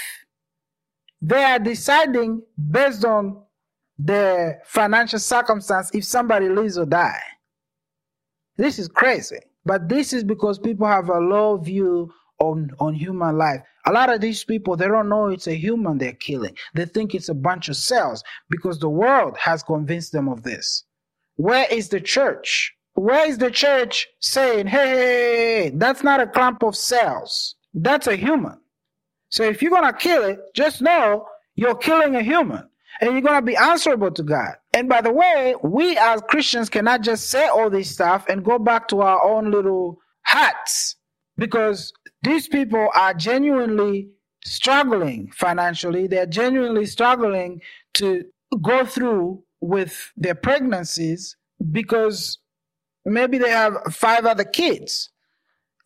They 1.22 1.43
are 1.43 1.60
deciding 1.60 2.43
based 2.70 3.03
on 3.03 3.41
their 3.98 4.62
financial 4.65 5.20
circumstance 5.20 5.89
if 5.93 6.05
somebody 6.05 6.50
lives 6.50 6.77
or 6.77 6.86
die. 6.86 7.22
This 8.58 8.77
is 8.77 8.88
crazy. 8.88 9.39
But 9.65 9.89
this 9.89 10.13
is 10.13 10.24
because 10.24 10.60
people 10.60 10.88
have 10.88 11.10
a 11.10 11.20
low 11.20 11.58
view 11.58 12.12
on, 12.39 12.70
on 12.79 12.93
human 12.93 13.38
life. 13.38 13.62
A 13.86 13.91
lot 13.91 14.10
of 14.10 14.22
these 14.22 14.43
people, 14.43 14.75
they 14.75 14.88
don't 14.88 15.10
know 15.10 15.27
it's 15.27 15.48
a 15.48 15.55
human 15.55 15.98
they're 15.98 16.13
killing. 16.13 16.55
They 16.75 16.86
think 16.86 17.15
it's 17.15 17.29
a 17.29 17.36
bunch 17.36 17.70
of 17.70 17.75
cells 17.75 18.24
because 18.50 18.79
the 18.79 18.89
world 18.89 19.38
has 19.38 19.63
convinced 19.63 20.12
them 20.12 20.27
of 20.27 20.43
this. 20.43 20.84
Where 21.36 21.65
is 21.72 21.89
the 21.89 22.01
church? 22.01 22.75
Where 23.01 23.27
is 23.27 23.39
the 23.39 23.50
church 23.50 24.08
saying, 24.20 24.67
hey, 24.67 25.72
that's 25.74 26.03
not 26.03 26.22
a 26.22 26.27
clump 26.27 26.62
of 26.62 26.75
cells. 26.75 27.55
That's 27.74 28.05
a 28.05 28.15
human. 28.15 28.60
So 29.29 29.41
if 29.41 29.63
you're 29.63 29.72
going 29.72 29.91
to 29.91 29.98
kill 29.98 30.24
it, 30.24 30.38
just 30.53 30.84
know 30.84 31.25
you're 31.55 31.74
killing 31.74 32.15
a 32.15 32.22
human 32.22 32.70
and 33.01 33.13
you're 33.13 33.24
going 33.24 33.39
to 33.39 33.46
be 33.46 33.55
answerable 33.55 34.12
to 34.12 34.22
God. 34.22 34.53
And 34.75 34.88
by 34.88 35.01
the 35.01 35.12
way, 35.12 35.55
we 35.63 35.98
as 35.98 36.22
Christians 36.29 36.70
cannot 36.70 37.01
just 37.01 37.31
say 37.31 37.48
all 37.48 37.72
this 37.72 37.89
stuff 37.89 38.24
and 38.29 38.46
go 38.46 38.60
back 38.60 38.88
to 38.89 39.01
our 39.01 39.20
own 39.24 39.50
little 39.50 39.98
hats 40.22 40.96
because 41.38 41.91
these 42.22 42.48
people 42.48 42.88
are 42.93 43.15
genuinely 43.15 44.12
struggling 44.46 45.31
financially. 45.34 46.05
They're 46.05 46.27
genuinely 46.27 46.86
struggling 46.86 47.62
to 47.96 48.25
go 48.62 48.86
through 48.86 49.43
with 49.60 50.12
their 50.15 50.36
pregnancies 50.36 51.36
because 51.72 52.38
maybe 53.05 53.38
they 53.38 53.50
have 53.50 53.75
five 53.91 54.25
other 54.25 54.43
kids. 54.43 55.10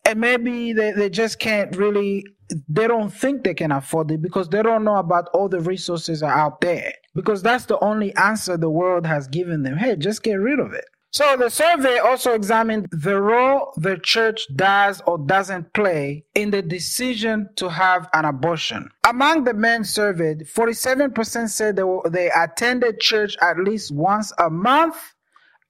And 0.04 0.20
maybe 0.20 0.72
they, 0.72 0.92
they 0.92 1.10
just 1.10 1.38
can't 1.38 1.76
really 1.76 2.24
they 2.68 2.86
don't 2.86 3.10
think 3.10 3.42
they 3.42 3.54
can 3.54 3.72
afford 3.72 4.08
it 4.12 4.22
because 4.22 4.48
they 4.48 4.62
don't 4.62 4.84
know 4.84 4.96
about 4.96 5.28
all 5.34 5.48
the 5.48 5.60
resources 5.60 6.22
are 6.22 6.30
out 6.30 6.60
there. 6.60 6.92
Because 7.12 7.42
that's 7.42 7.66
the 7.66 7.78
only 7.80 8.14
answer 8.14 8.56
the 8.56 8.70
world 8.70 9.04
has 9.04 9.26
given 9.26 9.64
them. 9.64 9.76
Hey 9.76 9.96
just 9.96 10.22
get 10.22 10.34
rid 10.34 10.60
of 10.60 10.72
it. 10.72 10.84
So 11.16 11.36
the 11.36 11.48
survey 11.48 11.98
also 11.98 12.34
examined 12.34 12.88
the 12.92 13.18
role 13.18 13.72
the 13.78 13.96
church 13.96 14.46
does 14.54 15.00
or 15.06 15.16
doesn't 15.16 15.72
play 15.72 16.24
in 16.34 16.50
the 16.50 16.60
decision 16.60 17.48
to 17.56 17.70
have 17.70 18.06
an 18.12 18.26
abortion. 18.26 18.90
Among 19.08 19.44
the 19.44 19.54
men 19.54 19.82
surveyed, 19.82 20.46
47% 20.46 21.48
said 21.48 21.76
they, 21.76 21.84
were, 21.84 22.02
they 22.10 22.30
attended 22.30 23.00
church 23.00 23.34
at 23.40 23.58
least 23.58 23.94
once 23.94 24.30
a 24.38 24.50
month 24.50 24.96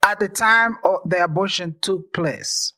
at 0.07 0.19
the 0.21 0.29
time 0.29 0.77
the 1.05 1.21
abortion 1.21 1.75
took 1.81 2.13
place. 2.13 2.71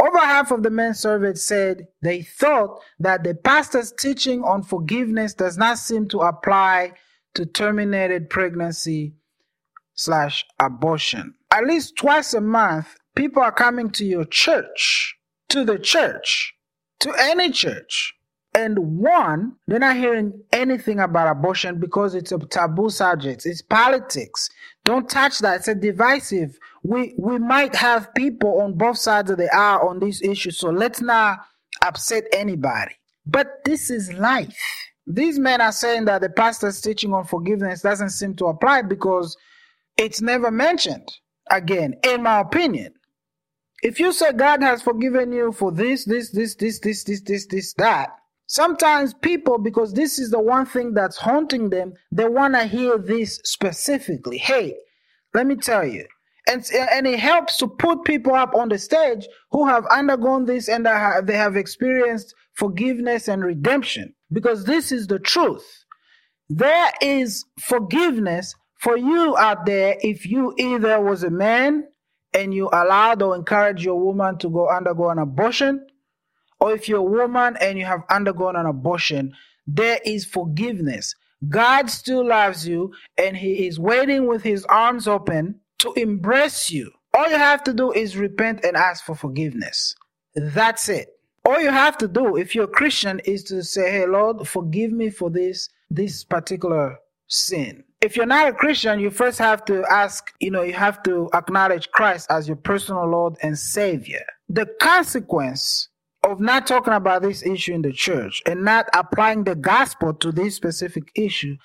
Over 0.00 0.18
half 0.18 0.52
of 0.52 0.62
the 0.62 0.70
men 0.70 0.94
surveyed 0.94 1.38
said 1.38 1.88
they 2.02 2.22
thought 2.22 2.80
that 3.00 3.24
the 3.24 3.34
pastor's 3.34 3.92
teaching 3.92 4.42
on 4.44 4.62
forgiveness 4.62 5.34
does 5.34 5.58
not 5.58 5.78
seem 5.78 6.08
to 6.08 6.20
apply 6.20 6.92
to 7.34 7.46
terminated 7.46 8.30
pregnancy 8.30 9.14
slash 9.94 10.44
abortion. 10.60 11.34
At 11.50 11.66
least 11.66 11.96
twice 11.96 12.32
a 12.32 12.40
month, 12.40 12.96
people 13.16 13.42
are 13.42 13.52
coming 13.52 13.90
to 13.90 14.04
your 14.04 14.24
church, 14.24 15.16
to 15.48 15.64
the 15.64 15.78
church, 15.78 16.54
to 17.00 17.12
any 17.18 17.50
church, 17.50 18.14
And 18.54 19.00
one, 19.00 19.56
they're 19.66 19.80
not 19.80 19.96
hearing 19.96 20.40
anything 20.52 21.00
about 21.00 21.28
abortion 21.28 21.80
because 21.80 22.14
it's 22.14 22.30
a 22.30 22.38
taboo 22.38 22.88
subject. 22.88 23.46
It's 23.46 23.62
politics. 23.62 24.48
Don't 24.84 25.10
touch 25.10 25.40
that. 25.40 25.56
It's 25.56 25.68
a 25.68 25.74
divisive. 25.74 26.58
We 26.82 27.14
we 27.18 27.38
might 27.38 27.74
have 27.74 28.14
people 28.14 28.60
on 28.60 28.74
both 28.74 28.98
sides 28.98 29.30
of 29.30 29.38
the 29.38 29.52
aisle 29.54 29.88
on 29.88 29.98
this 29.98 30.22
issue, 30.22 30.52
so 30.52 30.70
let's 30.70 31.00
not 31.00 31.38
upset 31.82 32.24
anybody. 32.32 32.94
But 33.26 33.64
this 33.64 33.90
is 33.90 34.12
life. 34.12 34.56
These 35.06 35.38
men 35.38 35.60
are 35.60 35.72
saying 35.72 36.04
that 36.06 36.20
the 36.20 36.30
pastor's 36.30 36.80
teaching 36.80 37.12
on 37.12 37.24
forgiveness 37.24 37.82
doesn't 37.82 38.10
seem 38.10 38.34
to 38.36 38.46
apply 38.46 38.82
because 38.82 39.36
it's 39.96 40.22
never 40.22 40.50
mentioned 40.50 41.08
again, 41.50 41.94
in 42.04 42.22
my 42.22 42.40
opinion. 42.40 42.94
If 43.82 44.00
you 44.00 44.12
say 44.12 44.32
God 44.32 44.62
has 44.62 44.80
forgiven 44.80 45.32
you 45.32 45.52
for 45.52 45.70
this, 45.70 46.04
this, 46.04 46.30
this, 46.30 46.54
this, 46.54 46.78
this, 46.78 47.04
this, 47.04 47.20
this, 47.20 47.46
this, 47.46 47.74
that, 47.74 48.10
sometimes 48.46 49.14
people, 49.14 49.58
because 49.58 49.92
this 49.92 50.18
is 50.18 50.30
the 50.30 50.40
one 50.40 50.66
thing 50.66 50.94
that's 50.94 51.16
haunting 51.16 51.70
them, 51.70 51.94
they 52.12 52.28
want 52.28 52.54
to 52.54 52.64
hear 52.64 52.98
this 52.98 53.40
specifically. 53.44 54.38
Hey, 54.38 54.76
let 55.32 55.46
me 55.46 55.56
tell 55.56 55.86
you. 55.86 56.06
And, 56.46 56.62
and 56.72 57.06
it 57.06 57.20
helps 57.20 57.56
to 57.58 57.66
put 57.68 58.04
people 58.04 58.34
up 58.34 58.54
on 58.54 58.68
the 58.68 58.78
stage 58.78 59.26
who 59.50 59.66
have 59.66 59.86
undergone 59.86 60.44
this 60.44 60.68
and 60.68 60.84
they 60.84 61.36
have 61.36 61.56
experienced 61.56 62.34
forgiveness 62.52 63.28
and 63.28 63.42
redemption 63.42 64.14
because 64.30 64.64
this 64.64 64.92
is 64.92 65.06
the 65.06 65.18
truth. 65.18 65.84
There 66.50 66.92
is 67.00 67.46
forgiveness 67.58 68.54
for 68.78 68.98
you 68.98 69.34
out 69.38 69.64
there 69.64 69.96
if 70.02 70.26
you 70.26 70.54
either 70.58 71.00
was 71.00 71.24
a 71.24 71.30
man 71.30 71.84
and 72.34 72.52
you 72.52 72.68
allowed 72.70 73.22
or 73.22 73.34
encouraged 73.34 73.82
your 73.82 73.98
woman 73.98 74.36
to 74.38 74.50
go 74.50 74.68
undergo 74.68 75.08
an 75.08 75.18
abortion, 75.18 75.86
or 76.64 76.72
if 76.72 76.88
you're 76.88 77.00
a 77.00 77.02
woman 77.02 77.58
and 77.60 77.78
you 77.78 77.84
have 77.84 78.04
undergone 78.08 78.56
an 78.56 78.64
abortion, 78.64 79.34
there 79.66 79.98
is 80.06 80.24
forgiveness. 80.24 81.14
God 81.46 81.90
still 81.90 82.26
loves 82.26 82.66
you 82.66 82.94
and 83.18 83.36
He 83.36 83.66
is 83.66 83.78
waiting 83.78 84.26
with 84.26 84.42
His 84.42 84.64
arms 84.64 85.06
open 85.06 85.60
to 85.80 85.92
embrace 85.92 86.70
you. 86.70 86.90
All 87.12 87.28
you 87.28 87.36
have 87.36 87.62
to 87.64 87.74
do 87.74 87.92
is 87.92 88.16
repent 88.16 88.64
and 88.64 88.78
ask 88.78 89.04
for 89.04 89.14
forgiveness. 89.14 89.94
That's 90.34 90.88
it. 90.88 91.10
All 91.44 91.60
you 91.60 91.70
have 91.70 91.98
to 91.98 92.08
do, 92.08 92.36
if 92.36 92.54
you're 92.54 92.64
a 92.64 92.78
Christian, 92.80 93.20
is 93.26 93.44
to 93.44 93.62
say, 93.62 93.90
Hey, 93.90 94.06
Lord, 94.06 94.48
forgive 94.48 94.90
me 94.90 95.10
for 95.10 95.28
this, 95.28 95.68
this 95.90 96.24
particular 96.24 96.96
sin. 97.28 97.84
If 98.00 98.16
you're 98.16 98.24
not 98.24 98.48
a 98.48 98.54
Christian, 98.54 99.00
you 99.00 99.10
first 99.10 99.38
have 99.38 99.66
to 99.66 99.84
ask, 99.90 100.32
you 100.40 100.50
know, 100.50 100.62
you 100.62 100.72
have 100.72 101.02
to 101.02 101.28
acknowledge 101.34 101.90
Christ 101.90 102.26
as 102.30 102.48
your 102.48 102.56
personal 102.56 103.06
Lord 103.06 103.36
and 103.42 103.58
Savior. 103.58 104.24
The 104.48 104.64
consequence 104.80 105.90
of 106.24 106.40
not 106.40 106.66
talking 106.66 106.94
about 106.94 107.22
this 107.22 107.44
issue 107.44 107.74
in 107.74 107.82
the 107.82 107.92
church 107.92 108.42
and 108.46 108.64
not 108.64 108.88
applying 108.94 109.44
the 109.44 109.54
gospel 109.54 110.14
to 110.14 110.32
this 110.32 110.56
specific 110.56 111.10
issue 111.14 111.56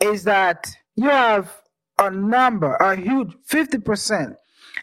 is 0.00 0.24
that 0.24 0.68
you 0.96 1.08
have 1.08 1.62
a 1.98 2.10
number, 2.10 2.74
a 2.76 2.96
huge 2.96 3.32
50%. 3.50 4.34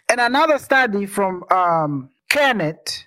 And 0.10 0.22
another 0.22 0.58
study 0.58 1.06
from 1.06 1.44
um, 1.52 2.10
CareNet 2.30 3.04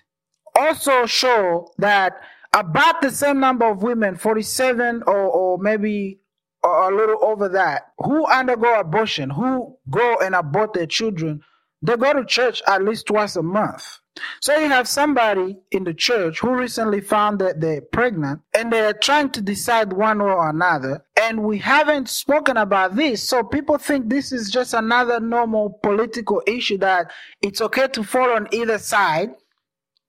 also 0.55 1.05
show 1.05 1.71
that 1.77 2.21
about 2.53 3.01
the 3.01 3.11
same 3.11 3.39
number 3.39 3.65
of 3.65 3.83
women, 3.83 4.15
47 4.15 5.03
or, 5.05 5.15
or 5.15 5.57
maybe 5.57 6.19
a 6.63 6.89
little 6.91 7.23
over 7.23 7.49
that, 7.49 7.93
who 7.99 8.25
undergo 8.25 8.79
abortion, 8.79 9.29
who 9.29 9.77
go 9.89 10.17
and 10.21 10.35
abort 10.35 10.73
their 10.73 10.87
children, 10.87 11.41
they 11.81 11.95
go 11.95 12.13
to 12.13 12.25
church 12.25 12.61
at 12.67 12.83
least 12.83 13.07
twice 13.07 13.35
a 13.35 13.43
month. 13.43 13.98
So 14.41 14.57
you 14.57 14.69
have 14.69 14.87
somebody 14.87 15.57
in 15.71 15.83
the 15.83 15.93
church 15.93 16.39
who 16.39 16.55
recently 16.55 17.01
found 17.01 17.39
that 17.39 17.61
they're 17.61 17.81
pregnant 17.81 18.41
and 18.55 18.71
they're 18.71 18.93
trying 18.93 19.31
to 19.31 19.41
decide 19.41 19.93
one 19.93 20.19
way 20.19 20.31
or 20.31 20.49
another. 20.49 21.05
And 21.21 21.43
we 21.43 21.57
haven't 21.57 22.09
spoken 22.09 22.57
about 22.57 22.95
this. 22.95 23.27
So 23.27 23.43
people 23.43 23.77
think 23.77 24.09
this 24.09 24.31
is 24.31 24.49
just 24.49 24.73
another 24.73 25.19
normal 25.19 25.79
political 25.83 26.41
issue 26.47 26.77
that 26.79 27.11
it's 27.41 27.61
okay 27.61 27.87
to 27.89 28.03
fall 28.03 28.31
on 28.31 28.47
either 28.51 28.77
side. 28.77 29.31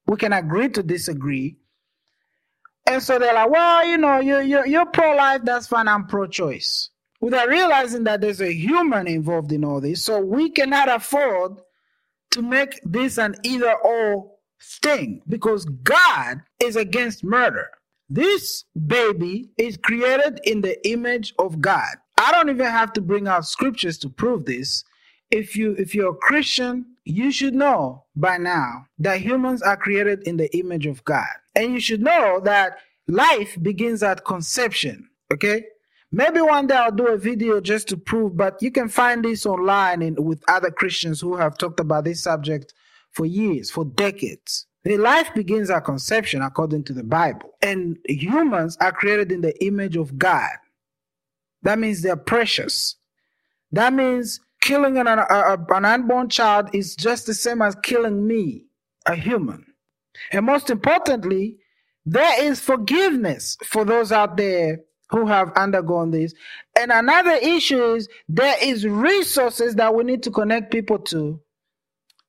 We 0.07 0.17
can 0.17 0.33
agree 0.33 0.69
to 0.71 0.83
disagree. 0.83 1.57
And 2.87 3.02
so 3.02 3.19
they're 3.19 3.35
like, 3.35 3.50
well, 3.50 3.87
you 3.87 3.99
know, 3.99 4.21
you're, 4.21 4.43
you're, 4.43 4.67
you're 4.67 4.87
pro 4.87 5.14
life, 5.14 5.43
that's 5.45 5.69
fine, 5.69 5.87
I'm 5.87 6.07
pro 6.07 6.26
choice. 6.26 6.91
Without 7.21 7.49
realizing 7.49 8.04
that 8.04 8.21
there's 8.21 8.41
a 8.41 8.52
human 8.52 9.06
involved 9.06 9.52
in 9.52 9.65
all 9.65 9.80
this. 9.80 10.02
So 10.04 10.21
we 10.21 10.50
cannot 10.50 10.89
afford 10.89 11.61
to 12.32 12.43
make 12.43 12.80
this 12.84 13.19
an 13.19 13.36
either 13.43 13.73
or 13.73 14.30
thing 14.62 15.23
because 15.28 15.64
God 15.64 16.40
is 16.60 16.76
against 16.76 17.25
murder. 17.25 17.69
This 18.08 18.64
baby 18.86 19.50
is 19.56 19.76
created 19.76 20.40
in 20.45 20.60
the 20.60 20.76
image 20.88 21.32
of 21.38 21.60
God. 21.60 21.97
I 22.19 22.32
don't 22.32 22.50
even 22.50 22.66
have 22.66 22.93
to 22.95 23.00
bring 23.00 23.28
out 23.28 23.47
scriptures 23.47 23.99
to 23.99 24.08
prove 24.08 24.45
this. 24.45 24.84
If 25.30 25.56
you 25.56 25.76
if 25.78 25.95
you're 25.95 26.10
a 26.10 26.16
Christian, 26.16 26.84
you 27.04 27.30
should 27.30 27.54
know 27.54 28.04
by 28.16 28.36
now 28.36 28.86
that 28.99 29.21
humans 29.21 29.62
are 29.62 29.76
created 29.76 30.26
in 30.26 30.36
the 30.36 30.54
image 30.56 30.86
of 30.86 31.04
God. 31.04 31.28
And 31.54 31.73
you 31.73 31.80
should 31.80 32.02
know 32.02 32.40
that 32.45 32.78
life 33.06 33.56
begins 33.62 34.02
at 34.02 34.25
conception, 34.25 35.08
okay? 35.32 35.64
Maybe 36.12 36.40
one 36.40 36.66
day 36.66 36.75
I'll 36.75 36.90
do 36.90 37.06
a 37.06 37.16
video 37.16 37.60
just 37.60 37.88
to 37.88 37.96
prove, 37.96 38.36
but 38.36 38.60
you 38.60 38.73
can 38.73 38.88
find 38.88 39.25
this 39.25 39.46
online 39.46 40.02
in, 40.02 40.16
with 40.16 40.42
other 40.49 40.70
Christians 40.70 41.20
who 41.20 41.36
have 41.36 41.56
talked 41.56 41.78
about 41.78 42.04
this 42.04 42.23
subject 42.23 42.75
for 43.12 43.26
years, 43.26 43.70
for 43.70 43.84
decades. 43.84 44.66
The 44.82 44.96
life 44.96 45.32
begins 45.34 45.70
at 45.70 45.84
conception 45.84 46.42
according 46.42 46.84
to 46.84 46.92
the 46.92 47.04
Bible. 47.04 47.54
And 47.62 47.99
humans 48.06 48.76
are 48.80 48.92
created 48.92 49.30
in 49.30 49.42
the 49.42 49.64
image 49.64 49.96
of 49.96 50.18
God. 50.18 50.50
That 51.62 51.78
means 51.78 52.02
they're 52.02 52.16
precious. 52.16 52.96
That 53.70 53.92
means 53.92 54.40
killing 54.60 54.99
an, 54.99 55.06
a, 55.06 55.58
an 55.68 55.84
unborn 55.84 56.28
child 56.28 56.70
is 56.73 56.96
just 56.96 57.26
the 57.26 57.34
same 57.34 57.62
as 57.62 57.76
killing 57.82 58.26
me, 58.26 58.64
a 59.06 59.14
human. 59.14 59.64
And 60.32 60.46
most 60.46 60.70
importantly, 60.70 61.58
there 62.04 62.42
is 62.42 62.58
forgiveness 62.58 63.56
for 63.64 63.84
those 63.84 64.10
out 64.10 64.36
there 64.36 64.80
who 65.10 65.26
have 65.26 65.52
undergone 65.56 66.10
this. 66.10 66.34
And 66.78 66.90
another 66.92 67.32
issue 67.32 67.94
is 67.94 68.08
there 68.28 68.56
is 68.62 68.86
resources 68.86 69.75
that 69.75 69.94
we 69.94 70.04
need 70.04 70.23
to 70.25 70.30
connect 70.30 70.70
people 70.70 70.99
to 70.99 71.40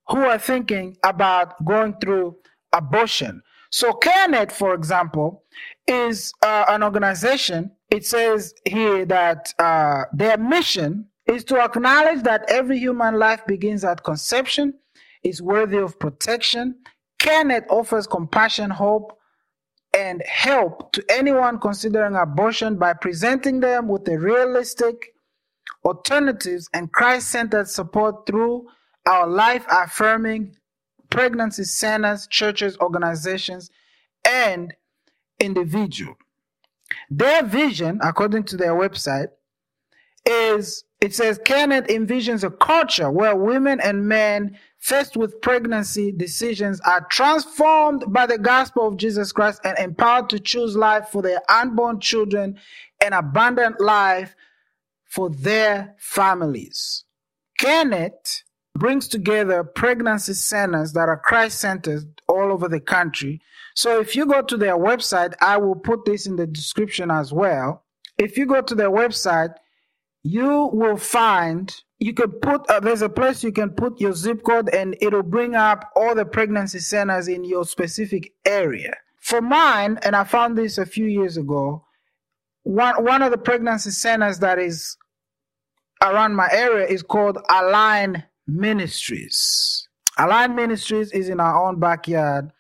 who 0.08 0.18
are 0.18 0.40
thinking 0.40 0.98
about 1.04 1.64
going 1.64 1.96
through 2.02 2.38
abortion. 2.74 3.42
So 3.72 3.92
CareNet, 3.94 4.52
for 4.52 4.74
example, 4.74 5.44
is 5.88 6.34
uh, 6.44 6.66
an 6.68 6.84
organization. 6.84 7.72
It 7.90 8.06
says 8.06 8.54
here 8.66 9.06
that 9.06 9.54
uh, 9.60 10.04
their 10.14 10.38
mission 10.38 11.08
is 11.28 11.44
to 11.46 11.60
acknowledge 11.62 12.24
that 12.24 12.44
every 12.50 12.80
human 12.80 13.18
life 13.18 13.46
begins 13.46 13.86
at 13.86 14.04
conception, 14.04 14.74
is 15.24 15.42
worthy 15.42 15.78
of 15.78 16.00
protection. 16.00 16.76
CareNet 17.20 17.66
offers 17.70 18.08
compassion, 18.08 18.70
hope, 18.70 19.18
and 19.94 20.24
help 20.26 20.92
to 20.94 21.04
anyone 21.10 21.60
considering 21.60 22.16
abortion 22.16 22.78
by 22.78 22.94
presenting 22.94 23.60
them 23.60 23.88
with 23.88 24.08
a 24.08 24.18
realistic 24.18 25.14
alternatives 25.84 26.70
and 26.74 26.92
Christ-centered 26.92 27.68
support 27.68 28.26
through 28.26 28.68
our 29.06 29.28
life-affirming 29.28 30.56
pregnancy 31.10 31.64
centers, 31.64 32.28
churches, 32.28 32.78
organizations, 32.80 33.70
and 34.26 34.74
individual. 35.40 36.16
Their 37.10 37.44
vision, 37.44 38.00
according 38.02 38.44
to 38.46 38.58
their 38.58 38.74
website, 38.74 39.28
is 40.26 40.84
it 41.02 41.16
says 41.16 41.40
CareNet 41.40 41.88
envisions 41.88 42.44
a 42.44 42.52
culture 42.52 43.10
where 43.10 43.36
women 43.36 43.80
and 43.82 44.08
men 44.08 44.58
faced 44.78 45.18
with 45.18 45.42
pregnancy 45.42 46.12
decisions 46.12 46.80
are 46.82 47.08
transformed 47.10 48.04
by 48.08 48.28
the 48.28 48.38
gospel 48.38 48.88
of 48.88 48.98
Jesus 48.98 49.32
Christ 49.32 49.62
and 49.64 49.78
empowered 49.80 50.30
to 50.30 50.40
choose 50.40 50.76
life 50.76 51.10
for 51.10 51.24
their 51.24 51.42
unborn 51.50 52.00
children 52.00 52.60
and 53.04 53.16
abundant 53.16 53.82
life 53.82 54.36
for 55.06 55.32
their 55.32 55.96
families. 55.98 57.04
CareNet 57.60 58.44
brings 58.78 59.08
together 59.08 59.64
pregnancy 59.64 60.34
centers 60.34 60.94
that 60.94 61.10
are 61.10 61.18
Christ 61.18 61.60
centers 61.60 62.06
all 62.28 62.52
over 62.52 62.68
the 62.68 62.80
country. 62.80 63.42
So 63.76 64.00
if 64.00 64.16
you 64.16 64.28
go 64.28 64.42
to 64.44 64.56
their 64.56 64.78
website, 64.78 65.34
I 65.42 65.58
will 65.58 65.76
put 65.76 66.06
this 66.06 66.28
in 66.28 66.36
the 66.36 66.48
description 66.48 67.10
as 67.10 67.34
well. 67.34 67.84
If 68.18 68.38
you 68.38 68.46
go 68.46 68.62
to 68.62 68.76
their 68.76 68.92
website, 68.92 69.56
you 70.24 70.70
will 70.74 70.98
find 70.98 71.76
you 72.00 72.14
can 72.14 72.32
put 72.32 72.68
uh, 72.70 72.80
there's 72.80 73.02
a 73.02 73.10
place 73.10 73.44
you 73.44 73.52
can 73.52 73.72
put 73.72 74.00
your 74.00 74.14
zip 74.14 74.44
code 74.44 74.70
and 74.74 74.96
it'll 75.02 75.24
bring 75.24 75.56
up 75.56 75.92
all 75.96 76.16
the 76.16 76.26
pregnancy 76.26 76.80
centers 76.80 77.28
in 77.28 77.44
your 77.44 77.66
specific 77.66 78.34
area. 78.46 78.96
For 79.20 79.42
mine 79.42 80.00
and 80.04 80.16
i 80.16 80.24
found 80.24 80.58
this 80.58 80.78
a 80.78 80.86
few 80.86 81.06
years 81.06 81.38
ago 81.38 81.86
one 82.64 83.04
one 83.04 83.22
of 83.22 83.32
the 83.32 83.38
pregnancy 83.38 83.92
centers 83.92 84.40
that 84.40 84.60
is 84.60 84.98
around 86.02 86.36
my 86.36 86.50
area 86.52 86.88
is 86.88 87.04
called 87.04 87.38
align 87.50 88.24
ministries. 88.48 89.88
Align 90.18 90.56
ministries 90.56 91.12
is 91.12 91.30
in 91.30 91.40
our 91.40 91.68
own 91.68 91.80
backyard 91.80 92.52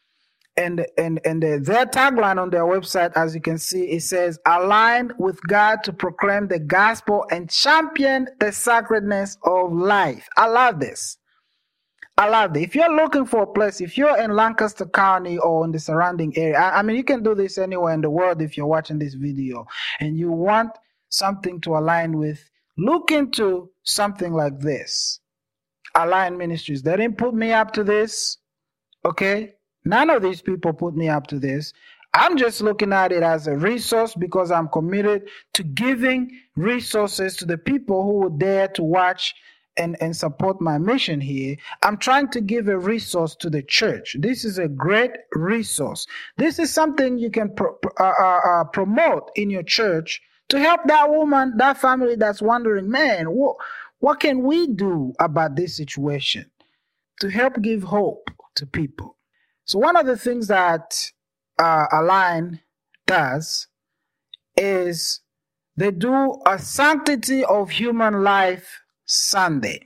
and 0.58 0.86
and 0.98 1.20
and 1.26 1.42
the, 1.42 1.60
their 1.64 1.86
tagline 1.86 2.42
on 2.42 2.50
their 2.50 2.64
website, 2.64 3.12
as 3.16 3.34
you 3.34 3.42
can 3.42 3.58
see, 3.58 3.84
it 3.92 4.04
says 4.04 4.40
"Aligned 4.46 5.14
with 5.18 5.42
God 5.48 5.84
to 5.84 5.94
proclaim 5.94 6.48
the 6.48 6.60
gospel 6.60 7.26
and 7.32 7.50
champion 7.50 8.28
the 8.40 8.52
sacredness 8.52 9.38
of 9.44 9.72
life." 9.72 10.28
I 10.38 10.48
love 10.48 10.80
this. 10.80 11.18
I 12.18 12.28
love 12.28 12.56
it. 12.56 12.64
If 12.64 12.76
you're 12.76 12.94
looking 12.94 13.26
for 13.26 13.44
a 13.44 13.48
place, 13.48 13.82
if 13.82 13.98
you're 13.98 14.18
in 14.18 14.36
Lancaster 14.36 14.86
County 14.86 15.38
or 15.38 15.66
in 15.66 15.72
the 15.72 15.80
surrounding 15.80 16.38
area, 16.38 16.60
I, 16.60 16.80
I 16.80 16.82
mean, 16.82 16.98
you 16.98 17.04
can 17.04 17.24
do 17.24 17.34
this 17.34 17.58
anywhere 17.58 17.94
in 17.94 18.02
the 18.02 18.10
world 18.10 18.42
if 18.42 18.58
you're 18.58 18.68
watching 18.68 19.00
this 19.00 19.14
video 19.14 19.66
and 20.00 20.18
you 20.18 20.32
want 20.32 20.72
something 21.10 21.60
to 21.62 21.78
align 21.78 22.18
with, 22.18 22.50
look 22.78 23.12
into 23.12 23.72
something 23.84 24.34
like 24.34 24.60
this. 24.60 25.20
Align 25.96 26.38
Ministries. 26.38 26.84
They 26.84 26.96
didn't 26.96 27.18
put 27.18 27.34
me 27.34 27.54
up 27.54 27.72
to 27.74 27.84
this. 27.84 28.38
Okay? 29.04 29.56
None 29.86 30.10
of 30.10 30.22
these 30.22 30.41
people 30.41 30.74
put 30.74 30.96
me 30.96 31.10
up 31.10 31.28
to 31.28 31.39
this. 31.39 31.74
I'm 32.13 32.38
just 32.38 32.62
looking 32.62 32.91
at 32.91 33.12
it 33.12 33.24
as 33.24 33.48
a 33.48 33.56
resource 33.56 34.15
because 34.15 34.52
I'm 34.52 34.67
committed 34.67 35.30
to 35.54 35.63
giving 35.63 36.32
resources 36.56 37.38
to 37.38 37.46
the 37.46 37.58
people 37.58 38.04
who 38.04 38.20
would 38.20 38.39
dare 38.39 38.67
to 38.70 38.84
watch 38.84 39.34
and, 39.78 39.96
and 40.02 40.15
support 40.15 40.60
my 40.60 40.78
mission 40.78 41.22
here. 41.22 41.56
I'm 41.84 41.98
trying 41.98 42.28
to 42.32 42.41
give 42.41 42.67
a 42.67 42.78
resource 42.78 43.36
to 43.38 43.50
the 43.50 43.63
church. 43.63 44.17
This 44.20 44.44
is 44.44 44.58
a 44.58 44.67
great 44.67 45.12
resource. 45.34 46.06
This 46.38 46.60
is 46.60 46.74
something 46.74 47.17
you 47.17 47.32
can 47.32 47.56
pro- 47.56 47.78
uh, 47.98 48.13
uh, 48.20 48.39
uh, 48.46 48.63
promote 48.65 49.32
in 49.36 49.50
your 49.50 49.63
church 49.63 50.22
to 50.50 50.60
help 50.60 50.82
that 50.88 51.10
woman, 51.10 51.54
that 51.58 51.78
family 51.78 52.17
that's 52.17 52.41
wondering, 52.41 52.89
man, 52.89 53.32
what, 53.32 53.56
what 54.00 54.20
can 54.20 54.44
we 54.44 54.67
do 54.67 55.13
about 55.20 55.56
this 55.56 55.78
situation 55.78 56.52
to 57.22 57.30
help 57.30 57.62
give 57.62 57.84
hope 57.84 58.30
to 58.56 58.65
people? 58.65 59.15
So, 59.65 59.80
one 59.80 59.95
of 59.95 60.06
the 60.06 60.17
things 60.17 60.47
that 60.47 61.12
uh, 61.60 61.86
Align 61.91 62.62
does 63.08 63.67
is 64.58 65.21
they 65.78 65.91
do 65.91 66.41
a 66.45 66.60
sanctity 66.60 67.43
of 67.45 67.69
human 67.69 68.24
life 68.24 68.82
Sunday. 69.06 69.82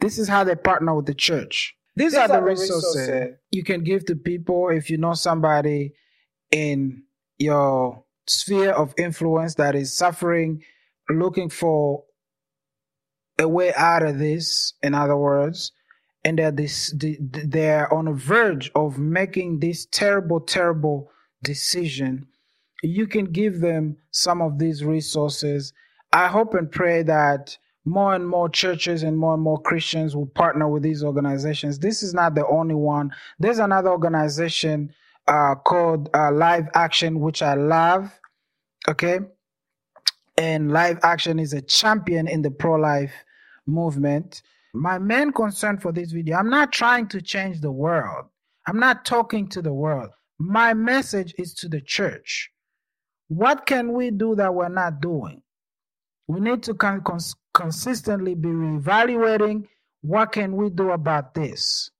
This 0.00 0.18
is 0.18 0.28
how 0.28 0.44
they 0.44 0.54
partner 0.54 0.94
with 0.94 1.06
the 1.06 1.14
church. 1.14 1.74
These, 1.96 2.12
These 2.12 2.20
are, 2.20 2.28
the 2.28 2.42
resources, 2.42 3.08
resources 3.08 3.36
you 3.50 3.64
can 3.64 3.82
give 3.82 4.04
to 4.06 4.14
people 4.14 4.68
if 4.68 4.88
you 4.88 4.98
know 4.98 5.14
somebody 5.14 5.94
in 6.52 7.02
your 7.38 8.04
sphere 8.28 8.70
of 8.70 8.94
influence 8.96 9.56
that 9.56 9.74
is 9.74 9.96
suffering, 9.96 10.62
looking 11.10 11.48
for 11.48 12.04
a 13.38 13.48
way 13.48 13.72
out 13.74 14.02
of 14.02 14.18
this, 14.18 14.74
in 14.82 14.94
other 14.94 15.16
words, 15.16 15.72
and 16.28 16.38
they're, 16.38 16.50
this, 16.50 16.94
they're 16.94 17.90
on 17.92 18.04
the 18.04 18.12
verge 18.12 18.70
of 18.74 18.98
making 18.98 19.60
this 19.60 19.86
terrible, 19.86 20.40
terrible 20.40 21.10
decision, 21.42 22.26
you 22.82 23.06
can 23.06 23.24
give 23.24 23.60
them 23.60 23.96
some 24.10 24.42
of 24.42 24.58
these 24.58 24.84
resources. 24.84 25.72
I 26.12 26.26
hope 26.26 26.52
and 26.52 26.70
pray 26.70 27.02
that 27.04 27.56
more 27.86 28.14
and 28.14 28.28
more 28.28 28.50
churches 28.50 29.02
and 29.04 29.16
more 29.16 29.32
and 29.32 29.42
more 29.42 29.58
Christians 29.62 30.14
will 30.14 30.26
partner 30.26 30.68
with 30.68 30.82
these 30.82 31.02
organizations. 31.02 31.78
This 31.78 32.02
is 32.02 32.12
not 32.12 32.34
the 32.34 32.46
only 32.46 32.74
one. 32.74 33.10
There's 33.38 33.58
another 33.58 33.88
organization 33.88 34.92
uh, 35.28 35.54
called 35.54 36.10
uh, 36.12 36.30
Live 36.30 36.68
Action, 36.74 37.20
which 37.20 37.40
I 37.40 37.54
love. 37.54 38.12
Okay. 38.86 39.20
And 40.36 40.72
Live 40.72 40.98
Action 41.02 41.38
is 41.38 41.54
a 41.54 41.62
champion 41.62 42.28
in 42.28 42.42
the 42.42 42.50
pro 42.50 42.74
life 42.74 43.14
movement. 43.66 44.42
My 44.74 44.98
main 44.98 45.32
concern 45.32 45.78
for 45.78 45.92
this 45.92 46.12
video, 46.12 46.36
I'm 46.36 46.50
not 46.50 46.72
trying 46.72 47.08
to 47.08 47.22
change 47.22 47.60
the 47.60 47.72
world. 47.72 48.26
I'm 48.66 48.78
not 48.78 49.04
talking 49.04 49.48
to 49.48 49.62
the 49.62 49.72
world. 49.72 50.10
My 50.38 50.74
message 50.74 51.34
is 51.38 51.54
to 51.54 51.68
the 51.68 51.80
church. 51.80 52.50
What 53.28 53.66
can 53.66 53.92
we 53.92 54.10
do 54.10 54.34
that 54.36 54.54
we're 54.54 54.68
not 54.68 55.00
doing? 55.00 55.42
We 56.26 56.40
need 56.40 56.62
to 56.64 56.74
cons- 56.74 57.34
consistently 57.54 58.34
be 58.34 58.48
reevaluating 58.48 59.66
what 60.02 60.32
can 60.32 60.54
we 60.54 60.70
do 60.70 60.90
about 60.90 61.34
this. 61.34 61.90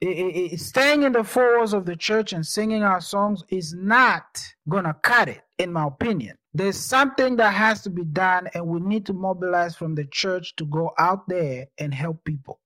It, 0.00 0.08
it, 0.08 0.52
it, 0.52 0.60
staying 0.60 1.02
in 1.02 1.12
the 1.12 1.24
four 1.24 1.58
walls 1.58 1.74
of 1.74 1.84
the 1.86 1.96
church 1.96 2.32
and 2.32 2.46
singing 2.46 2.82
our 2.82 3.00
songs 3.00 3.42
is 3.48 3.74
not 3.74 4.24
gonna 4.68 4.94
cut 5.02 5.28
it, 5.28 5.42
in 5.58 5.72
my 5.72 5.86
opinion. 5.86 6.36
There's 6.52 6.78
something 6.78 7.36
that 7.36 7.54
has 7.54 7.82
to 7.82 7.90
be 7.90 8.04
done, 8.04 8.48
and 8.54 8.66
we 8.66 8.80
need 8.80 9.06
to 9.06 9.12
mobilize 9.12 9.76
from 9.76 9.94
the 9.94 10.04
church 10.06 10.56
to 10.56 10.66
go 10.66 10.92
out 10.98 11.28
there 11.28 11.66
and 11.78 11.94
help 11.94 12.24
people. 12.24 12.58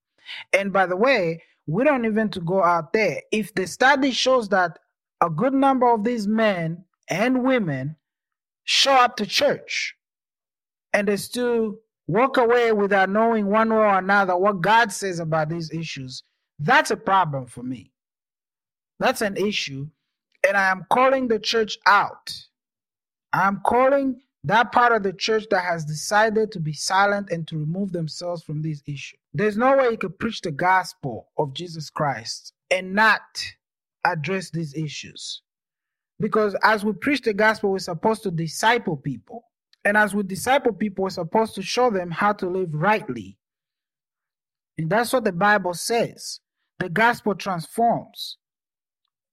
And 0.52 0.72
by 0.72 0.86
the 0.86 0.96
way, 0.96 1.42
we 1.66 1.84
don't 1.84 2.04
even 2.04 2.30
to 2.30 2.40
go 2.40 2.62
out 2.62 2.92
there. 2.92 3.20
If 3.30 3.54
the 3.54 3.66
study 3.66 4.10
shows 4.10 4.48
that 4.50 4.78
a 5.20 5.30
good 5.30 5.54
number 5.54 5.88
of 5.90 6.04
these 6.04 6.26
men 6.26 6.84
and 7.08 7.44
women 7.44 7.96
show 8.64 8.92
up 8.92 9.16
to 9.16 9.26
church 9.26 9.94
and 10.92 11.08
they 11.08 11.16
still 11.16 11.76
walk 12.06 12.36
away 12.36 12.72
without 12.72 13.10
knowing 13.10 13.46
one 13.46 13.70
way 13.70 13.76
or 13.76 13.98
another 13.98 14.36
what 14.36 14.60
God 14.60 14.92
says 14.92 15.20
about 15.20 15.48
these 15.48 15.70
issues, 15.72 16.22
that's 16.58 16.90
a 16.90 16.96
problem 16.96 17.46
for 17.46 17.62
me. 17.62 17.90
That's 18.98 19.22
an 19.22 19.36
issue. 19.36 19.88
And 20.46 20.56
I 20.56 20.70
am 20.70 20.86
calling 20.90 21.28
the 21.28 21.38
church 21.38 21.78
out 21.86 22.32
I'm 23.34 23.60
calling 23.66 24.20
that 24.44 24.70
part 24.72 24.92
of 24.92 25.02
the 25.02 25.12
church 25.12 25.46
that 25.50 25.64
has 25.64 25.84
decided 25.84 26.52
to 26.52 26.60
be 26.60 26.72
silent 26.72 27.30
and 27.30 27.48
to 27.48 27.58
remove 27.58 27.92
themselves 27.92 28.42
from 28.42 28.62
this 28.62 28.82
issue. 28.86 29.16
There's 29.32 29.56
no 29.56 29.76
way 29.76 29.90
you 29.90 29.98
could 29.98 30.18
preach 30.18 30.40
the 30.40 30.52
gospel 30.52 31.28
of 31.36 31.52
Jesus 31.54 31.90
Christ 31.90 32.52
and 32.70 32.94
not 32.94 33.22
address 34.04 34.50
these 34.50 34.74
issues. 34.74 35.42
Because 36.20 36.54
as 36.62 36.84
we 36.84 36.92
preach 36.92 37.22
the 37.22 37.34
gospel, 37.34 37.72
we're 37.72 37.78
supposed 37.80 38.22
to 38.22 38.30
disciple 38.30 38.96
people. 38.96 39.44
And 39.84 39.96
as 39.96 40.14
we 40.14 40.22
disciple 40.22 40.72
people, 40.72 41.04
we're 41.04 41.10
supposed 41.10 41.56
to 41.56 41.62
show 41.62 41.90
them 41.90 42.10
how 42.12 42.34
to 42.34 42.48
live 42.48 42.72
rightly. 42.72 43.36
And 44.78 44.88
that's 44.88 45.12
what 45.12 45.24
the 45.24 45.32
Bible 45.32 45.74
says. 45.74 46.40
The 46.78 46.88
gospel 46.88 47.34
transforms. 47.34 48.38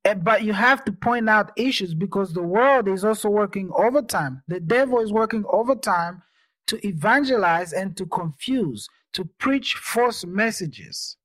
Eh, 0.06 0.16
but 0.16 0.44
you 0.44 0.54
have 0.54 0.84
to 0.86 0.92
point 0.92 1.30
out 1.30 1.52
issues 1.56 1.94
because 1.94 2.34
the 2.34 2.42
world 2.42 2.88
is 2.88 3.06
also 3.06 3.30
working 3.30 3.70
overtime. 3.76 4.42
The 4.48 4.60
devil 4.60 5.00
is 5.00 5.14
working 5.14 5.46
overtime 5.50 6.24
to 6.68 6.88
evangelize 6.88 7.74
and 7.74 7.96
to 7.98 8.06
confuse, 8.08 8.88
to 9.14 9.26
preach 9.26 9.76
false 9.76 10.26
messages. 10.26 11.18